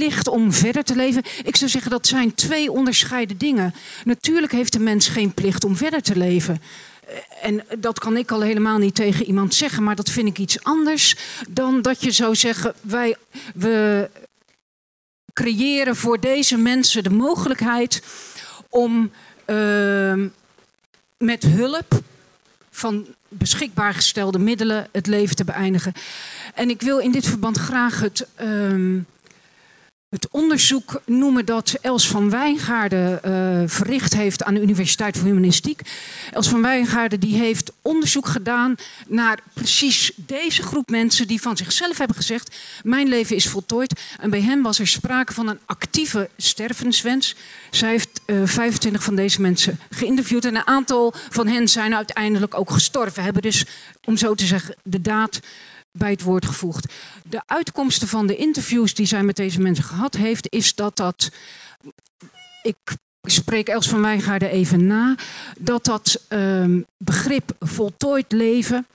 plicht 0.02 0.28
om 0.28 0.54
verder 0.54 0.84
te 0.84 0.96
leven. 0.96 1.24
Ik 1.44 1.56
zou 1.56 1.70
zeggen 1.70 1.92
dat 1.92 2.08
zijn 2.08 2.34
twee 2.34 2.72
onderscheiden 2.72 3.38
dingen. 3.38 3.74
Natuurlijk 4.04 4.52
heeft 4.52 4.74
de 4.74 4.80
mens 4.80 5.08
geen 5.08 5.34
plicht 5.34 5.64
om 5.64 5.76
verder 5.76 6.02
te 6.02 6.16
leven. 6.16 6.62
Eh, 7.08 7.16
en 7.42 7.64
dat 7.80 8.00
kan 8.00 8.18
ik 8.18 8.32
al 8.32 8.42
helemaal 8.42 8.78
niet 8.78 8.96
tegen 8.96 9.26
iemand 9.26 9.54
zeggen, 9.54 9.84
maar 9.84 9.96
dat 9.96 10.10
vind 10.10 10.28
ik 10.28 10.38
iets 10.38 10.64
anders 10.64 11.16
dan 11.50 11.82
dat 11.82 12.04
je 12.04 12.12
zou 12.12 12.36
zeggen: 12.36 12.74
wij 12.82 13.16
we 13.56 14.10
creëren 15.34 15.96
voor 15.96 16.20
deze 16.20 16.58
mensen 16.58 17.04
de 17.04 17.10
mogelijkheid 17.10 18.04
om 18.70 19.12
ehm, 19.46 20.28
met 21.18 21.44
hulp 21.44 22.02
van 22.72 23.06
beschikbaar 23.28 23.94
gestelde 23.94 24.40
middelen 24.40 24.88
het 24.92 25.08
leven 25.08 25.36
te 25.36 25.44
beëindigen. 25.44 25.94
En 26.56 26.70
ik 26.70 26.82
wil 26.82 26.98
in 26.98 27.12
dit 27.12 27.26
verband 27.26 27.58
graag 27.58 28.00
het, 28.00 28.28
ehm, 28.36 29.00
het 30.12 30.28
onderzoek 30.32 31.02
noemen 31.06 31.46
dat 31.46 31.78
Els 31.82 32.08
van 32.08 32.30
Wijngaarden 32.30 33.24
eh, 33.24 33.64
verricht 33.66 34.14
heeft 34.14 34.44
aan 34.44 34.54
de 34.54 34.62
Universiteit 34.62 35.18
voor 35.18 35.28
Humanistiek. 35.28 35.82
Els 36.32 36.50
van 36.50 36.62
Wijngaarden 36.62 37.20
die 37.20 37.36
heeft 37.36 37.72
onderzoek 37.82 38.28
gedaan 38.28 38.76
naar 39.08 39.40
precies 39.54 40.12
deze 40.16 40.64
groep 40.64 40.90
mensen 40.90 41.28
die 41.28 41.42
van 41.42 41.58
zichzelf 41.58 41.98
hebben 41.98 42.16
gezegd: 42.16 42.56
Mijn 42.84 43.08
leven 43.08 43.36
is 43.36 43.48
voltooid. 43.48 44.02
En 44.20 44.30
bij 44.30 44.42
hen 44.42 44.62
was 44.62 44.80
er 44.80 44.88
sprake 44.88 45.34
van 45.34 45.48
een 45.48 45.60
actieve 45.66 46.30
stervenswens. 46.38 47.36
Zij 47.70 47.90
heeft 47.90 48.22
uh, 48.26 48.42
25 48.46 49.04
van 49.04 49.16
deze 49.16 49.42
mensen 49.42 49.80
geïnterviewd 49.90 50.46
en 50.46 50.56
een 50.56 50.68
aantal 50.68 51.14
van 51.30 51.48
hen 51.48 51.68
zijn 51.68 51.96
uiteindelijk 51.96 52.58
ook 52.58 52.72
gestorven. 52.72 53.24
Hebben 53.24 53.42
dus, 53.42 53.66
om 54.06 54.18
zo 54.18 54.36
te 54.36 54.46
zeggen, 54.46 54.76
de 54.84 55.02
daad 55.02 55.40
bij 55.92 56.12
het 56.12 56.22
woord 56.22 56.46
gevoegd. 56.46 56.94
De 57.24 57.42
uitkomsten 57.46 58.08
van 58.08 58.28
de 58.28 58.36
interviews 58.36 58.94
die 58.94 59.06
zij 59.06 59.24
met 59.24 59.36
deze 59.36 59.62
mensen 59.62 59.84
gehad 59.84 60.16
heeft, 60.16 60.48
is 60.50 60.76
dat 60.76 60.96
dat. 60.96 61.32
Ik 62.62 62.78
spreek 63.22 63.68
Els 63.68 63.90
van 63.90 64.02
Wijngaarden 64.02 64.50
even 64.50 64.88
na. 64.88 65.16
Dat 65.60 65.86
dat 65.86 66.26
um, 66.30 66.86
begrip 66.98 67.56
voltooid 67.60 68.32
leven 68.32 68.88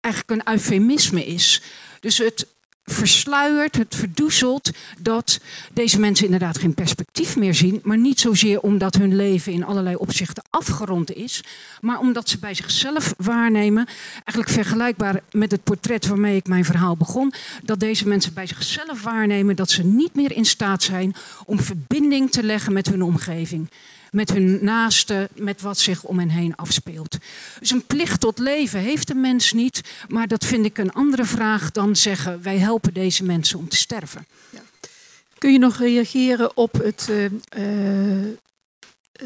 eigenlijk 0.00 0.40
een 0.40 0.52
eufemisme 0.52 1.26
is. 1.26 1.62
Dus 2.00 2.18
het 2.18 2.46
versluiert, 2.86 3.76
het 3.76 3.94
verdoezelt 3.94 4.70
dat 5.00 5.40
deze 5.72 6.00
mensen 6.00 6.24
inderdaad 6.24 6.58
geen 6.58 6.74
perspectief 6.74 7.36
meer 7.36 7.54
zien. 7.54 7.80
Maar 7.82 7.98
niet 7.98 8.20
zozeer 8.20 8.60
omdat 8.60 8.94
hun 8.94 9.16
leven 9.16 9.52
in 9.52 9.64
allerlei 9.64 9.96
opzichten 9.96 10.44
afgerond 10.50 11.12
is. 11.12 11.44
Maar 11.80 11.98
omdat 11.98 12.28
ze 12.28 12.38
bij 12.38 12.54
zichzelf 12.54 13.14
waarnemen, 13.16 13.86
eigenlijk 14.12 14.48
vergelijkbaar 14.48 15.20
met 15.32 15.50
het 15.50 15.64
portret 15.64 16.06
waarmee 16.06 16.36
ik 16.36 16.46
mijn 16.46 16.64
verhaal 16.64 16.96
begon. 16.96 17.32
Dat 17.62 17.80
deze 17.80 18.08
mensen 18.08 18.34
bij 18.34 18.46
zichzelf 18.46 19.02
waarnemen 19.02 19.56
dat 19.56 19.70
ze 19.70 19.84
niet 19.84 20.14
meer 20.14 20.32
in 20.32 20.44
staat 20.44 20.82
zijn 20.82 21.14
om 21.44 21.60
verbinding 21.60 22.30
te 22.30 22.42
leggen 22.42 22.72
met 22.72 22.86
hun 22.86 23.02
omgeving 23.02 23.68
met 24.16 24.30
hun 24.30 24.58
naasten, 24.62 25.28
met 25.34 25.60
wat 25.60 25.78
zich 25.78 26.04
om 26.04 26.18
hen 26.18 26.28
heen 26.28 26.56
afspeelt. 26.56 27.16
Dus 27.58 27.70
een 27.70 27.86
plicht 27.86 28.20
tot 28.20 28.38
leven 28.38 28.80
heeft 28.80 29.06
de 29.06 29.14
mens 29.14 29.52
niet, 29.52 29.80
maar 30.08 30.28
dat 30.28 30.44
vind 30.44 30.64
ik 30.64 30.78
een 30.78 30.92
andere 30.92 31.24
vraag 31.24 31.70
dan 31.70 31.96
zeggen 31.96 32.42
wij 32.42 32.58
helpen 32.58 32.94
deze 32.94 33.24
mensen 33.24 33.58
om 33.58 33.68
te 33.68 33.76
sterven. 33.76 34.26
Ja. 34.50 34.60
Kun 35.38 35.52
je 35.52 35.58
nog 35.58 35.78
reageren 35.78 36.56
op 36.56 36.72
het, 36.72 37.08
uh, 37.10 37.30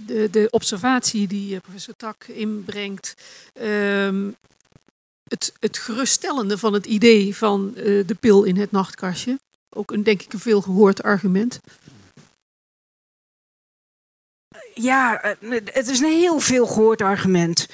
de, 0.07 0.29
de, 0.31 0.49
observatie 0.51 1.27
die 1.27 1.55
uh, 1.55 1.61
professor 1.61 1.95
Tak 1.97 2.25
inbrengt? 2.25 3.15
Uh, 3.63 4.29
het, 5.29 5.53
het 5.61 5.79
geruststellende 5.79 6.59
van 6.59 6.73
het 6.73 6.87
idee 6.87 7.37
van 7.37 7.73
de 7.75 8.17
pil 8.21 8.43
in 8.43 8.57
het 8.57 8.71
nachtkastje. 8.71 9.39
Ook 9.69 9.91
een, 9.91 10.03
denk 10.03 10.23
ik, 10.23 10.33
een 10.33 10.39
veel 10.39 10.61
gehoord 10.61 11.03
argument 11.03 11.61
ja, 14.75 15.23
eh, 15.23 15.61
het 15.65 15.89
is 15.89 16.01
een 16.01 16.19
heel 16.19 16.41
veel 16.41 16.67
gehoord 16.67 17.03
argument. 17.03 17.69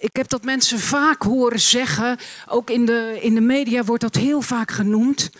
Ik 0.00 0.16
heb 0.16 0.28
dat 0.28 0.44
mensen 0.44 0.78
vaak 0.78 1.22
horen 1.22 1.60
zeggen, 1.60 2.18
ook 2.48 2.70
in 2.70 2.86
de, 2.86 3.18
in 3.20 3.34
de 3.34 3.40
media 3.40 3.84
wordt 3.84 4.02
dat 4.02 4.14
heel 4.14 4.42
vaak 4.42 4.70
genoemd. 4.70 5.30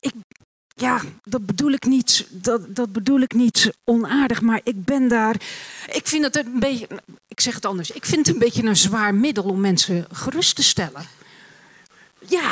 Ik, 0.00 0.12
ja, 0.74 1.00
dat 1.22 1.46
bedoel 1.46 1.70
ik 1.70 1.84
niet, 1.84 2.26
dat, 2.30 2.76
dat 2.76 2.92
bedoel 2.92 3.20
ik 3.20 3.34
niet 3.34 3.72
onaardig, 3.84 4.40
maar 4.40 4.60
ik 4.64 4.84
ben 4.84 5.08
daar. 5.08 5.34
Ik 5.92 6.06
vind 6.06 6.24
het 6.24 6.36
een 6.36 6.60
beetje, 6.60 6.88
ik 7.28 7.40
zeg 7.40 7.54
het 7.54 7.64
anders, 7.64 7.90
ik 7.90 8.04
vind 8.04 8.26
het 8.26 8.34
een 8.34 8.40
beetje 8.40 8.62
een 8.62 8.76
zwaar 8.76 9.14
middel 9.14 9.44
om 9.44 9.60
mensen 9.60 10.06
gerust 10.12 10.56
te 10.56 10.62
stellen. 10.62 11.06
Ja, 12.26 12.50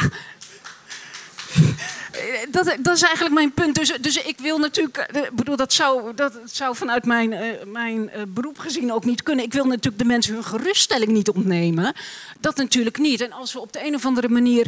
dat, 2.50 2.94
is 2.94 3.03
eigenlijk 3.03 3.34
mijn 3.34 3.53
punt. 3.53 3.74
Dus, 3.74 3.92
dus 4.00 4.16
ik 4.16 4.38
wil 4.38 4.59
natuurlijk, 4.59 4.96
eh, 4.96 5.22
bedoel, 5.32 5.57
dat 5.57 5.72
zou, 5.72 6.14
dat 6.14 6.38
zou 6.44 6.76
vanuit 6.76 7.05
mijn, 7.05 7.32
uh, 7.32 7.62
mijn 7.66 8.11
uh, 8.16 8.22
beroep 8.28 8.59
gezien 8.59 8.92
ook 8.92 9.05
niet 9.05 9.22
kunnen. 9.22 9.44
Ik 9.44 9.53
wil 9.53 9.64
natuurlijk 9.64 9.98
de 9.98 10.05
mensen 10.05 10.34
hun 10.34 10.44
geruststelling 10.44 11.11
niet 11.11 11.28
ontnemen. 11.28 11.94
Dat 12.40 12.57
natuurlijk 12.57 12.98
niet. 12.98 13.20
En 13.20 13.32
als 13.32 13.53
we 13.53 13.61
op 13.61 13.72
de 13.72 13.86
een 13.86 13.94
of 13.94 14.07
andere 14.07 14.28
manier. 14.28 14.66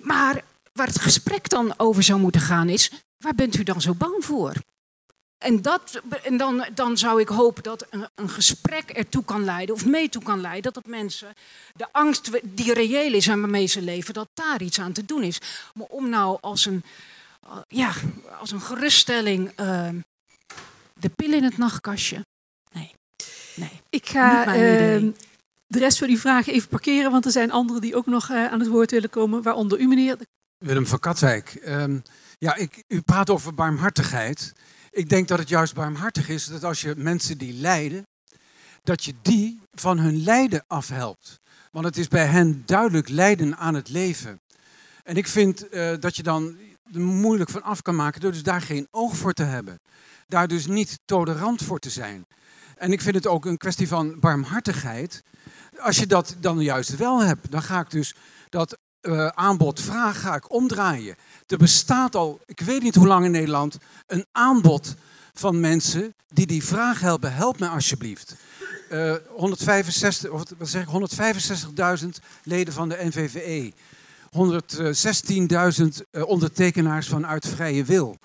Maar 0.00 0.42
waar 0.72 0.86
het 0.86 1.00
gesprek 1.00 1.48
dan 1.48 1.74
over 1.76 2.02
zou 2.02 2.20
moeten 2.20 2.40
gaan 2.40 2.68
is: 2.68 2.90
waar 3.18 3.34
bent 3.34 3.56
u 3.56 3.62
dan 3.62 3.80
zo 3.80 3.94
bang 3.94 4.24
voor? 4.24 4.52
En, 5.38 5.62
dat, 5.62 6.00
en 6.22 6.36
dan, 6.36 6.66
dan 6.74 6.98
zou 6.98 7.20
ik 7.20 7.28
hopen 7.28 7.62
dat 7.62 7.86
een, 7.90 8.08
een, 8.14 8.28
gesprek 8.28 8.90
ertoe 8.90 9.24
kan 9.24 9.44
leiden, 9.44 9.74
of 9.74 9.86
mee 9.86 10.08
toe 10.08 10.22
kan 10.22 10.40
leiden, 10.40 10.72
dat 10.72 10.86
mensen 10.86 11.34
de 11.74 11.86
angst 11.92 12.30
die 12.42 12.72
reëel 12.72 13.12
is 13.12 13.26
en 13.26 13.40
waarmee 13.40 13.66
ze 13.66 13.82
leven, 13.82 14.14
dat 14.14 14.28
daar 14.34 14.62
iets 14.62 14.80
aan 14.80 14.92
te 14.92 15.04
doen 15.04 15.22
is. 15.22 15.40
Maar 15.74 15.86
om 15.86 16.08
nou 16.08 16.38
als 16.40 16.66
een, 16.66 16.82
ja, 17.68 17.92
als 18.40 18.50
een 18.50 18.60
geruststelling 18.60 19.60
uh, 19.60 19.88
de 20.94 21.08
pil 21.08 21.32
in 21.32 21.44
het 21.44 21.58
nachtkastje. 21.58 22.26
Nee. 22.72 22.94
nee. 23.54 23.80
Ik 23.90 24.08
ga 24.08 24.46
uh, 24.46 25.12
de 25.66 25.78
rest 25.78 25.98
van 25.98 26.06
die 26.06 26.20
vragen 26.20 26.52
even 26.52 26.68
parkeren, 26.68 27.10
want 27.10 27.24
er 27.24 27.30
zijn 27.30 27.50
anderen 27.50 27.80
die 27.80 27.96
ook 27.96 28.06
nog 28.06 28.28
uh, 28.28 28.46
aan 28.52 28.60
het 28.60 28.68
woord 28.68 28.90
willen 28.90 29.10
komen, 29.10 29.42
waaronder 29.42 29.78
u 29.78 29.86
meneer. 29.86 30.16
Willem 30.58 30.86
van 30.86 30.98
Katwijk. 30.98 31.60
Um, 31.66 32.02
ja, 32.38 32.54
ik, 32.54 32.84
u 32.88 33.00
praat 33.00 33.30
over 33.30 33.54
barmhartigheid. 33.54 34.52
Ik 34.98 35.08
denk 35.08 35.28
dat 35.28 35.38
het 35.38 35.48
juist 35.48 35.74
barmhartig 35.74 36.28
is 36.28 36.46
dat 36.46 36.64
als 36.64 36.80
je 36.80 36.94
mensen 36.96 37.38
die 37.38 37.52
lijden, 37.52 38.06
dat 38.82 39.04
je 39.04 39.14
die 39.22 39.60
van 39.72 39.98
hun 39.98 40.22
lijden 40.22 40.64
afhelpt. 40.66 41.40
Want 41.72 41.84
het 41.84 41.96
is 41.96 42.08
bij 42.08 42.26
hen 42.26 42.62
duidelijk 42.66 43.08
lijden 43.08 43.56
aan 43.56 43.74
het 43.74 43.88
leven. 43.88 44.40
En 45.02 45.16
ik 45.16 45.26
vind 45.26 45.74
uh, 45.74 45.94
dat 46.00 46.16
je 46.16 46.22
dan 46.22 46.58
moeilijk 46.92 47.50
van 47.50 47.62
af 47.62 47.82
kan 47.82 47.96
maken 47.96 48.20
door 48.20 48.32
dus 48.32 48.42
daar 48.42 48.60
geen 48.60 48.88
oog 48.90 49.16
voor 49.16 49.32
te 49.32 49.42
hebben. 49.42 49.80
Daar 50.26 50.48
dus 50.48 50.66
niet 50.66 50.98
tolerant 51.04 51.62
voor 51.62 51.78
te 51.78 51.90
zijn. 51.90 52.26
En 52.76 52.92
ik 52.92 53.00
vind 53.00 53.14
het 53.14 53.26
ook 53.26 53.44
een 53.44 53.56
kwestie 53.56 53.88
van 53.88 54.20
barmhartigheid. 54.20 55.22
Als 55.78 55.96
je 55.98 56.06
dat 56.06 56.36
dan 56.40 56.60
juist 56.60 56.96
wel 56.96 57.22
hebt, 57.22 57.50
dan 57.50 57.62
ga 57.62 57.80
ik 57.80 57.90
dus 57.90 58.14
dat 58.48 58.78
uh, 59.08 59.26
aanbod 59.26 59.80
vraag 59.80 60.20
ga 60.20 60.34
ik 60.34 60.52
omdraaien. 60.52 61.16
Er 61.46 61.58
bestaat 61.58 62.14
al, 62.14 62.40
ik 62.46 62.60
weet 62.60 62.82
niet 62.82 62.94
hoe 62.94 63.06
lang 63.06 63.24
in 63.24 63.30
Nederland, 63.30 63.78
een 64.06 64.26
aanbod 64.32 64.94
van 65.34 65.60
mensen 65.60 66.14
die 66.28 66.46
die 66.46 66.64
vraag 66.64 67.00
helpen. 67.00 67.34
Help 67.34 67.58
mij 67.58 67.68
alsjeblieft. 67.68 68.34
Uh, 68.90 69.14
165, 69.28 70.30
of 70.30 70.42
wat 70.58 70.68
zeg 70.68 70.82
ik, 70.82 70.88
165.000 72.00 72.08
leden 72.42 72.74
van 72.74 72.88
de 72.88 72.98
NVVE. 73.02 73.72
116.000 75.82 76.06
uh, 76.12 76.26
ondertekenaars 76.26 77.08
vanuit 77.08 77.48
vrije 77.48 77.84
wil. 77.84 78.18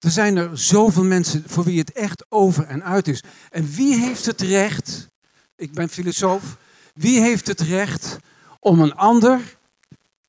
Er 0.00 0.10
zijn 0.10 0.36
er 0.36 0.58
zoveel 0.58 1.04
mensen 1.04 1.44
voor 1.46 1.64
wie 1.64 1.78
het 1.78 1.92
echt 1.92 2.24
over 2.28 2.66
en 2.66 2.84
uit 2.84 3.08
is. 3.08 3.22
En 3.50 3.70
wie 3.70 3.94
heeft 3.94 4.26
het 4.26 4.40
recht, 4.40 5.08
ik 5.56 5.72
ben 5.72 5.88
filosoof, 5.88 6.56
wie 6.94 7.20
heeft 7.20 7.46
het 7.46 7.60
recht 7.60 8.16
om 8.60 8.80
een 8.80 8.94
ander 8.94 9.55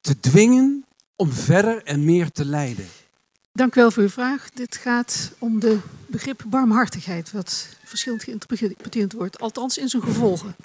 te 0.07 0.19
dwingen 0.19 0.85
om 1.15 1.31
verder 1.31 1.83
en 1.83 2.05
meer 2.05 2.31
te 2.31 2.45
lijden? 2.45 2.87
Dank 3.51 3.75
u 3.75 3.79
wel 3.79 3.91
voor 3.91 4.03
uw 4.03 4.09
vraag. 4.09 4.49
Dit 4.49 4.75
gaat 4.75 5.31
om 5.39 5.59
de 5.59 5.79
begrip 6.05 6.43
barmhartigheid, 6.47 7.31
wat 7.31 7.67
verschillend 7.83 8.23
geïnterpreteerd 8.23 9.13
wordt, 9.13 9.39
althans 9.39 9.77
in 9.77 9.89
zijn 9.89 10.03
gevolgen. 10.03 10.55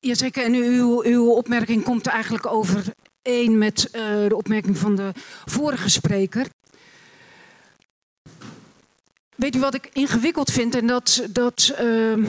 Jazeker, 0.00 0.44
en 0.44 0.54
uw, 0.54 1.02
uw 1.04 1.30
opmerking 1.30 1.82
komt 1.84 2.06
eigenlijk 2.06 2.46
overeen 2.46 3.58
met 3.58 3.88
uh, 3.92 4.02
de 4.28 4.36
opmerking 4.36 4.78
van 4.78 4.96
de 4.96 5.12
vorige 5.44 5.88
spreker. 5.88 6.46
Weet 9.34 9.56
u 9.56 9.60
wat 9.60 9.74
ik 9.74 9.90
ingewikkeld 9.92 10.50
vind? 10.50 10.74
En 10.74 10.86
dat, 10.86 11.26
dat 11.30 11.76
uh, 11.80 12.26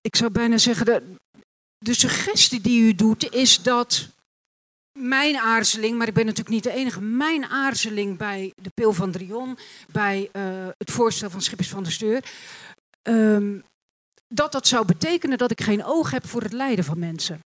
ik 0.00 0.16
zou 0.16 0.30
bijna 0.30 0.58
zeggen, 0.58 0.86
dat 0.86 1.02
de 1.84 1.94
suggestie 1.94 2.60
die 2.60 2.82
u 2.82 2.94
doet 2.94 3.32
is 3.32 3.62
dat 3.62 4.08
mijn 4.98 5.36
aarzeling, 5.36 5.98
maar 5.98 6.08
ik 6.08 6.14
ben 6.14 6.26
natuurlijk 6.26 6.54
niet 6.54 6.64
de 6.64 6.72
enige, 6.72 7.00
mijn 7.00 7.44
aarzeling 7.44 8.18
bij 8.18 8.52
de 8.62 8.70
pil 8.74 8.92
van 8.92 9.10
Drion, 9.10 9.58
bij 9.92 10.30
uh, 10.32 10.68
het 10.78 10.90
voorstel 10.90 11.30
van 11.30 11.42
Schippers 11.42 11.68
van 11.68 11.82
der 11.82 11.92
Steur, 11.92 12.24
um, 13.02 13.64
dat 14.28 14.52
dat 14.52 14.66
zou 14.66 14.84
betekenen 14.84 15.38
dat 15.38 15.50
ik 15.50 15.60
geen 15.60 15.84
oog 15.84 16.10
heb 16.10 16.26
voor 16.26 16.42
het 16.42 16.52
lijden 16.52 16.84
van 16.84 16.98
mensen. 16.98 17.40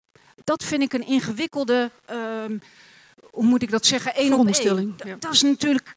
Dat 0.45 0.65
vind 0.65 0.83
ik 0.83 0.93
een 0.93 1.07
ingewikkelde, 1.07 1.91
um, 2.11 2.61
hoe 3.31 3.45
moet 3.45 3.63
ik 3.63 3.71
dat 3.71 3.87
zeggen, 3.87 4.15
één 4.15 4.33
op 4.33 4.49
één. 4.49 4.97
Ja. 5.05 5.17
Dat 5.19 5.33
is 5.33 5.43
natuurlijk, 5.43 5.97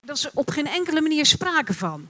dat 0.00 0.16
is 0.16 0.30
op 0.34 0.50
geen 0.50 0.66
enkele 0.66 1.00
manier 1.00 1.26
sprake 1.26 1.74
van. 1.74 2.08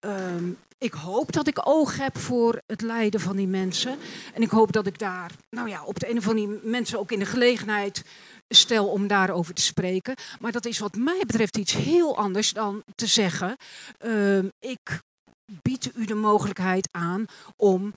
Um, 0.00 0.58
ik 0.78 0.92
hoop 0.92 1.32
dat 1.32 1.46
ik 1.46 1.68
oog 1.68 1.96
heb 1.96 2.18
voor 2.18 2.62
het 2.66 2.80
lijden 2.80 3.20
van 3.20 3.36
die 3.36 3.46
mensen. 3.46 3.98
En 4.34 4.42
ik 4.42 4.50
hoop 4.50 4.72
dat 4.72 4.86
ik 4.86 4.98
daar, 4.98 5.30
nou 5.50 5.68
ja, 5.68 5.84
op 5.84 5.98
de 5.98 6.10
een 6.10 6.18
of 6.18 6.28
andere 6.28 6.60
mensen 6.62 6.98
ook 6.98 7.12
in 7.12 7.18
de 7.18 7.26
gelegenheid 7.26 8.04
stel 8.48 8.88
om 8.88 9.06
daarover 9.06 9.54
te 9.54 9.62
spreken. 9.62 10.14
Maar 10.40 10.52
dat 10.52 10.66
is 10.66 10.78
wat 10.78 10.96
mij 10.96 11.22
betreft 11.26 11.56
iets 11.56 11.72
heel 11.72 12.16
anders 12.16 12.52
dan 12.52 12.82
te 12.94 13.06
zeggen: 13.06 13.56
ehm, 13.98 14.48
ik 14.58 15.00
bied 15.62 15.90
u 15.94 16.04
de 16.04 16.14
mogelijkheid 16.14 16.88
aan 16.90 17.26
om 17.56 17.94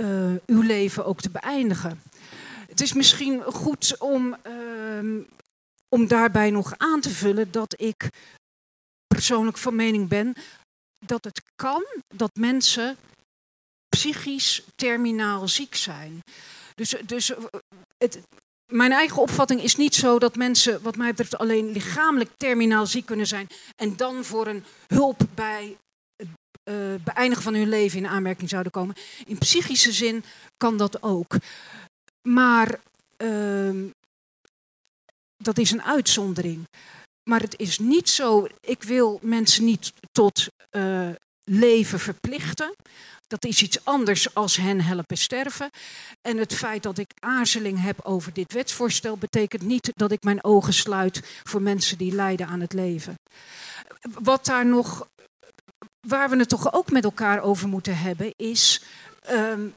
uh, 0.00 0.32
uw 0.46 0.62
leven 0.62 1.04
ook 1.04 1.20
te 1.20 1.30
beëindigen. 1.30 2.02
Het 2.68 2.80
is 2.80 2.92
misschien 2.92 3.42
goed 3.42 3.96
om, 3.98 4.36
uh, 4.46 5.22
om 5.88 6.06
daarbij 6.06 6.50
nog 6.50 6.74
aan 6.76 7.00
te 7.00 7.10
vullen 7.10 7.50
dat 7.50 7.74
ik 7.80 8.08
persoonlijk 9.06 9.58
van 9.58 9.74
mening 9.74 10.08
ben 10.08 10.34
dat 11.06 11.24
het 11.24 11.42
kan 11.56 11.84
dat 12.14 12.30
mensen 12.34 12.96
psychisch 13.88 14.62
terminaal 14.74 15.48
ziek 15.48 15.74
zijn. 15.74 16.20
Dus, 16.74 16.94
dus 17.06 17.32
het, 17.98 18.20
mijn 18.72 18.92
eigen 18.92 19.22
opvatting 19.22 19.62
is 19.62 19.76
niet 19.76 19.94
zo 19.94 20.18
dat 20.18 20.36
mensen, 20.36 20.82
wat 20.82 20.96
mij 20.96 21.10
betreft, 21.10 21.38
alleen 21.38 21.72
lichamelijk 21.72 22.30
terminaal 22.36 22.86
ziek 22.86 23.06
kunnen 23.06 23.26
zijn 23.26 23.48
en 23.76 23.96
dan 23.96 24.24
voor 24.24 24.46
een 24.46 24.64
hulp 24.86 25.20
bij 25.34 25.76
het 26.16 26.28
uh, 26.70 26.94
beëindigen 27.04 27.42
van 27.42 27.54
hun 27.54 27.68
leven 27.68 27.98
in 27.98 28.06
aanmerking 28.06 28.48
zouden 28.48 28.72
komen. 28.72 28.96
In 29.26 29.38
psychische 29.38 29.92
zin 29.92 30.24
kan 30.56 30.76
dat 30.76 31.02
ook. 31.02 31.36
Maar 32.28 32.80
uh, 33.22 33.84
dat 35.36 35.58
is 35.58 35.70
een 35.70 35.82
uitzondering. 35.82 36.64
Maar 37.28 37.40
het 37.40 37.58
is 37.58 37.78
niet 37.78 38.08
zo, 38.08 38.46
ik 38.60 38.82
wil 38.82 39.18
mensen 39.22 39.64
niet 39.64 39.92
tot 40.12 40.46
uh, 40.70 41.08
leven 41.44 42.00
verplichten. 42.00 42.74
Dat 43.26 43.44
is 43.44 43.62
iets 43.62 43.84
anders 43.84 44.34
als 44.34 44.56
hen 44.56 44.80
helpen 44.80 45.16
sterven. 45.16 45.70
En 46.20 46.36
het 46.36 46.54
feit 46.54 46.82
dat 46.82 46.98
ik 46.98 47.10
aarzeling 47.20 47.82
heb 47.82 48.00
over 48.02 48.32
dit 48.32 48.52
wetsvoorstel 48.52 49.16
betekent 49.16 49.62
niet 49.62 49.92
dat 49.94 50.10
ik 50.10 50.22
mijn 50.22 50.44
ogen 50.44 50.72
sluit 50.72 51.40
voor 51.44 51.62
mensen 51.62 51.98
die 51.98 52.14
lijden 52.14 52.46
aan 52.46 52.60
het 52.60 52.72
leven. 52.72 53.14
Wat 54.00 54.44
daar 54.44 54.66
nog, 54.66 55.08
waar 56.06 56.30
we 56.30 56.36
het 56.36 56.48
toch 56.48 56.72
ook 56.72 56.90
met 56.90 57.04
elkaar 57.04 57.42
over 57.42 57.68
moeten 57.68 57.98
hebben, 57.98 58.32
is 58.36 58.82
um, 59.30 59.74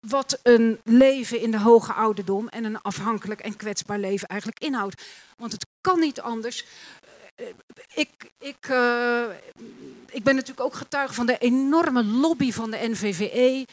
wat 0.00 0.38
een 0.42 0.80
leven 0.84 1.40
in 1.40 1.50
de 1.50 1.58
hoge 1.58 1.92
ouderdom 1.92 2.48
en 2.48 2.64
een 2.64 2.80
afhankelijk 2.82 3.40
en 3.40 3.56
kwetsbaar 3.56 3.98
leven 3.98 4.28
eigenlijk 4.28 4.60
inhoudt. 4.60 5.02
Want 5.36 5.52
het 5.52 5.66
kan 5.80 6.00
niet 6.00 6.20
anders. 6.20 6.64
Ik, 7.94 8.30
ik, 8.38 8.68
uh, 8.70 9.24
ik 10.10 10.22
ben 10.22 10.34
natuurlijk 10.34 10.66
ook 10.66 10.74
getuige 10.74 11.14
van 11.14 11.26
de 11.26 11.38
enorme 11.38 12.04
lobby 12.04 12.52
van 12.52 12.70
de 12.70 12.88
NVVE. 12.88 13.66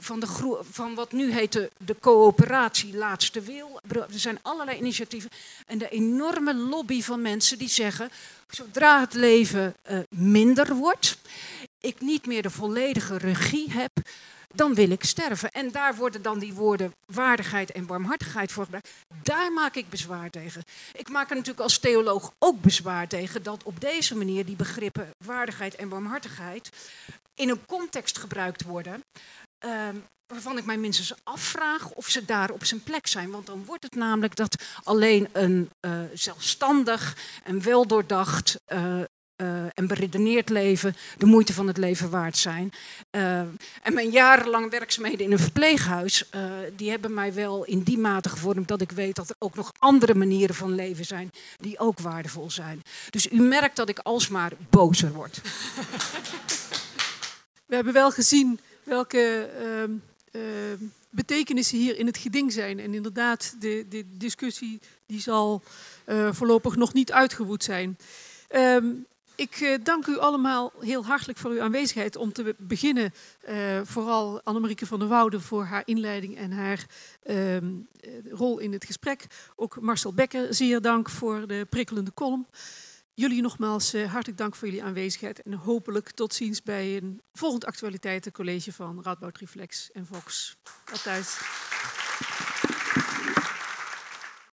Van, 0.00 0.20
de 0.20 0.58
van 0.70 0.94
wat 0.94 1.12
nu 1.12 1.32
heet 1.32 1.52
de, 1.52 1.70
de 1.76 1.96
coöperatie 2.00 2.96
Laatste 2.96 3.40
Wil. 3.40 3.80
Er 3.88 4.06
zijn 4.08 4.38
allerlei 4.42 4.78
initiatieven. 4.78 5.30
En 5.66 5.78
de 5.78 5.88
enorme 5.88 6.54
lobby 6.54 7.02
van 7.02 7.22
mensen 7.22 7.58
die 7.58 7.68
zeggen: 7.68 8.10
zodra 8.48 9.00
het 9.00 9.14
leven 9.14 9.74
uh, 9.90 9.98
minder 10.08 10.74
wordt, 10.74 11.18
ik 11.80 12.00
niet 12.00 12.26
meer 12.26 12.42
de 12.42 12.50
volledige 12.50 13.16
regie 13.16 13.72
heb, 13.72 13.92
dan 14.54 14.74
wil 14.74 14.90
ik 14.90 15.04
sterven. 15.04 15.50
En 15.50 15.70
daar 15.70 15.96
worden 15.96 16.22
dan 16.22 16.38
die 16.38 16.54
woorden 16.54 16.92
waardigheid 17.06 17.72
en 17.72 17.86
barmhartigheid 17.86 18.52
voor 18.52 18.64
gebruikt. 18.64 18.90
Daar 19.22 19.52
maak 19.52 19.74
ik 19.74 19.88
bezwaar 19.88 20.30
tegen. 20.30 20.62
Ik 20.92 21.08
maak 21.08 21.30
er 21.30 21.36
natuurlijk 21.36 21.64
als 21.64 21.78
theoloog 21.78 22.32
ook 22.38 22.60
bezwaar 22.60 23.08
tegen 23.08 23.42
dat 23.42 23.62
op 23.62 23.80
deze 23.80 24.16
manier 24.16 24.44
die 24.44 24.56
begrippen 24.56 25.10
waardigheid 25.24 25.74
en 25.74 25.88
barmhartigheid 25.88 26.70
in 27.34 27.48
een 27.48 27.66
context 27.66 28.18
gebruikt 28.18 28.62
worden. 28.62 29.04
Uh, 29.64 29.88
waarvan 30.26 30.58
ik 30.58 30.64
mij 30.64 30.76
minstens 30.76 31.14
afvraag 31.22 31.90
of 31.90 32.08
ze 32.08 32.24
daar 32.24 32.50
op 32.50 32.64
zijn 32.64 32.82
plek 32.82 33.06
zijn. 33.06 33.30
Want 33.30 33.46
dan 33.46 33.64
wordt 33.64 33.82
het 33.82 33.94
namelijk 33.94 34.36
dat 34.36 34.64
alleen 34.82 35.28
een 35.32 35.70
uh, 35.80 36.00
zelfstandig 36.14 37.16
en 37.44 37.62
weldoordacht 37.62 38.60
uh, 38.72 39.02
uh, 39.40 39.62
en 39.74 39.86
beredeneerd 39.86 40.48
leven 40.48 40.96
de 41.18 41.26
moeite 41.26 41.52
van 41.52 41.66
het 41.66 41.76
leven 41.76 42.10
waard 42.10 42.36
zijn. 42.36 42.72
Uh, 43.10 43.40
en 43.82 43.94
mijn 43.94 44.10
jarenlang 44.10 44.70
werkzaamheden 44.70 45.24
in 45.24 45.32
een 45.32 45.38
verpleeghuis, 45.38 46.24
uh, 46.34 46.42
die 46.76 46.90
hebben 46.90 47.14
mij 47.14 47.34
wel 47.34 47.64
in 47.64 47.82
die 47.82 47.98
mate 47.98 48.28
gevormd 48.28 48.68
dat 48.68 48.80
ik 48.80 48.90
weet 48.90 49.16
dat 49.16 49.30
er 49.30 49.36
ook 49.38 49.54
nog 49.54 49.72
andere 49.78 50.14
manieren 50.14 50.54
van 50.54 50.74
leven 50.74 51.04
zijn 51.04 51.30
die 51.56 51.78
ook 51.78 52.00
waardevol 52.00 52.50
zijn. 52.50 52.82
Dus 53.10 53.30
u 53.30 53.40
merkt 53.40 53.76
dat 53.76 53.88
ik 53.88 53.98
alsmaar 53.98 54.52
bozer 54.70 55.12
word. 55.12 55.40
We 57.66 57.74
hebben 57.74 57.92
wel 57.92 58.10
gezien 58.10 58.60
welke 58.82 59.50
uh, 60.32 60.42
betekenissen 61.10 61.78
hier 61.78 61.98
in 61.98 62.06
het 62.06 62.16
geding 62.16 62.52
zijn. 62.52 62.80
En 62.80 62.94
inderdaad, 62.94 63.56
de, 63.60 63.86
de 63.88 64.04
discussie 64.06 64.80
die 65.06 65.20
zal 65.20 65.62
voorlopig 66.30 66.76
nog 66.76 66.92
niet 66.92 67.12
uitgewoed 67.12 67.64
zijn. 67.64 67.98
Um, 68.54 69.06
ik 69.38 69.60
uh, 69.60 69.78
dank 69.82 70.06
u 70.06 70.18
allemaal 70.18 70.72
heel 70.80 71.04
hartelijk 71.04 71.38
voor 71.38 71.50
uw 71.50 71.62
aanwezigheid. 71.62 72.16
Om 72.16 72.32
te 72.32 72.54
beginnen 72.58 73.12
uh, 73.48 73.80
vooral 73.84 74.40
Annemarieke 74.42 74.86
van 74.86 74.98
der 74.98 75.08
Woude 75.08 75.40
voor 75.40 75.64
haar 75.64 75.82
inleiding 75.84 76.36
en 76.36 76.52
haar 76.52 76.86
uh, 77.24 77.56
rol 78.30 78.58
in 78.58 78.72
het 78.72 78.84
gesprek. 78.84 79.26
Ook 79.56 79.80
Marcel 79.80 80.12
Becker, 80.12 80.54
zeer 80.54 80.80
dank 80.80 81.10
voor 81.10 81.46
de 81.46 81.66
prikkelende 81.70 82.14
column. 82.14 82.46
Jullie 83.14 83.42
nogmaals 83.42 83.92
hartelijk 83.92 84.38
dank 84.38 84.54
voor 84.54 84.68
jullie 84.68 84.82
aanwezigheid. 84.82 85.42
En 85.42 85.52
hopelijk 85.52 86.10
tot 86.10 86.34
ziens 86.34 86.62
bij 86.62 86.96
een 86.96 87.20
volgend 87.32 87.64
actualiteitencollege 87.64 88.72
van 88.72 89.02
Radboud 89.02 89.38
Reflex 89.38 89.90
en 89.90 90.06
Vox. 90.06 90.56
Tot 90.84 91.02
thuis. 91.02 91.38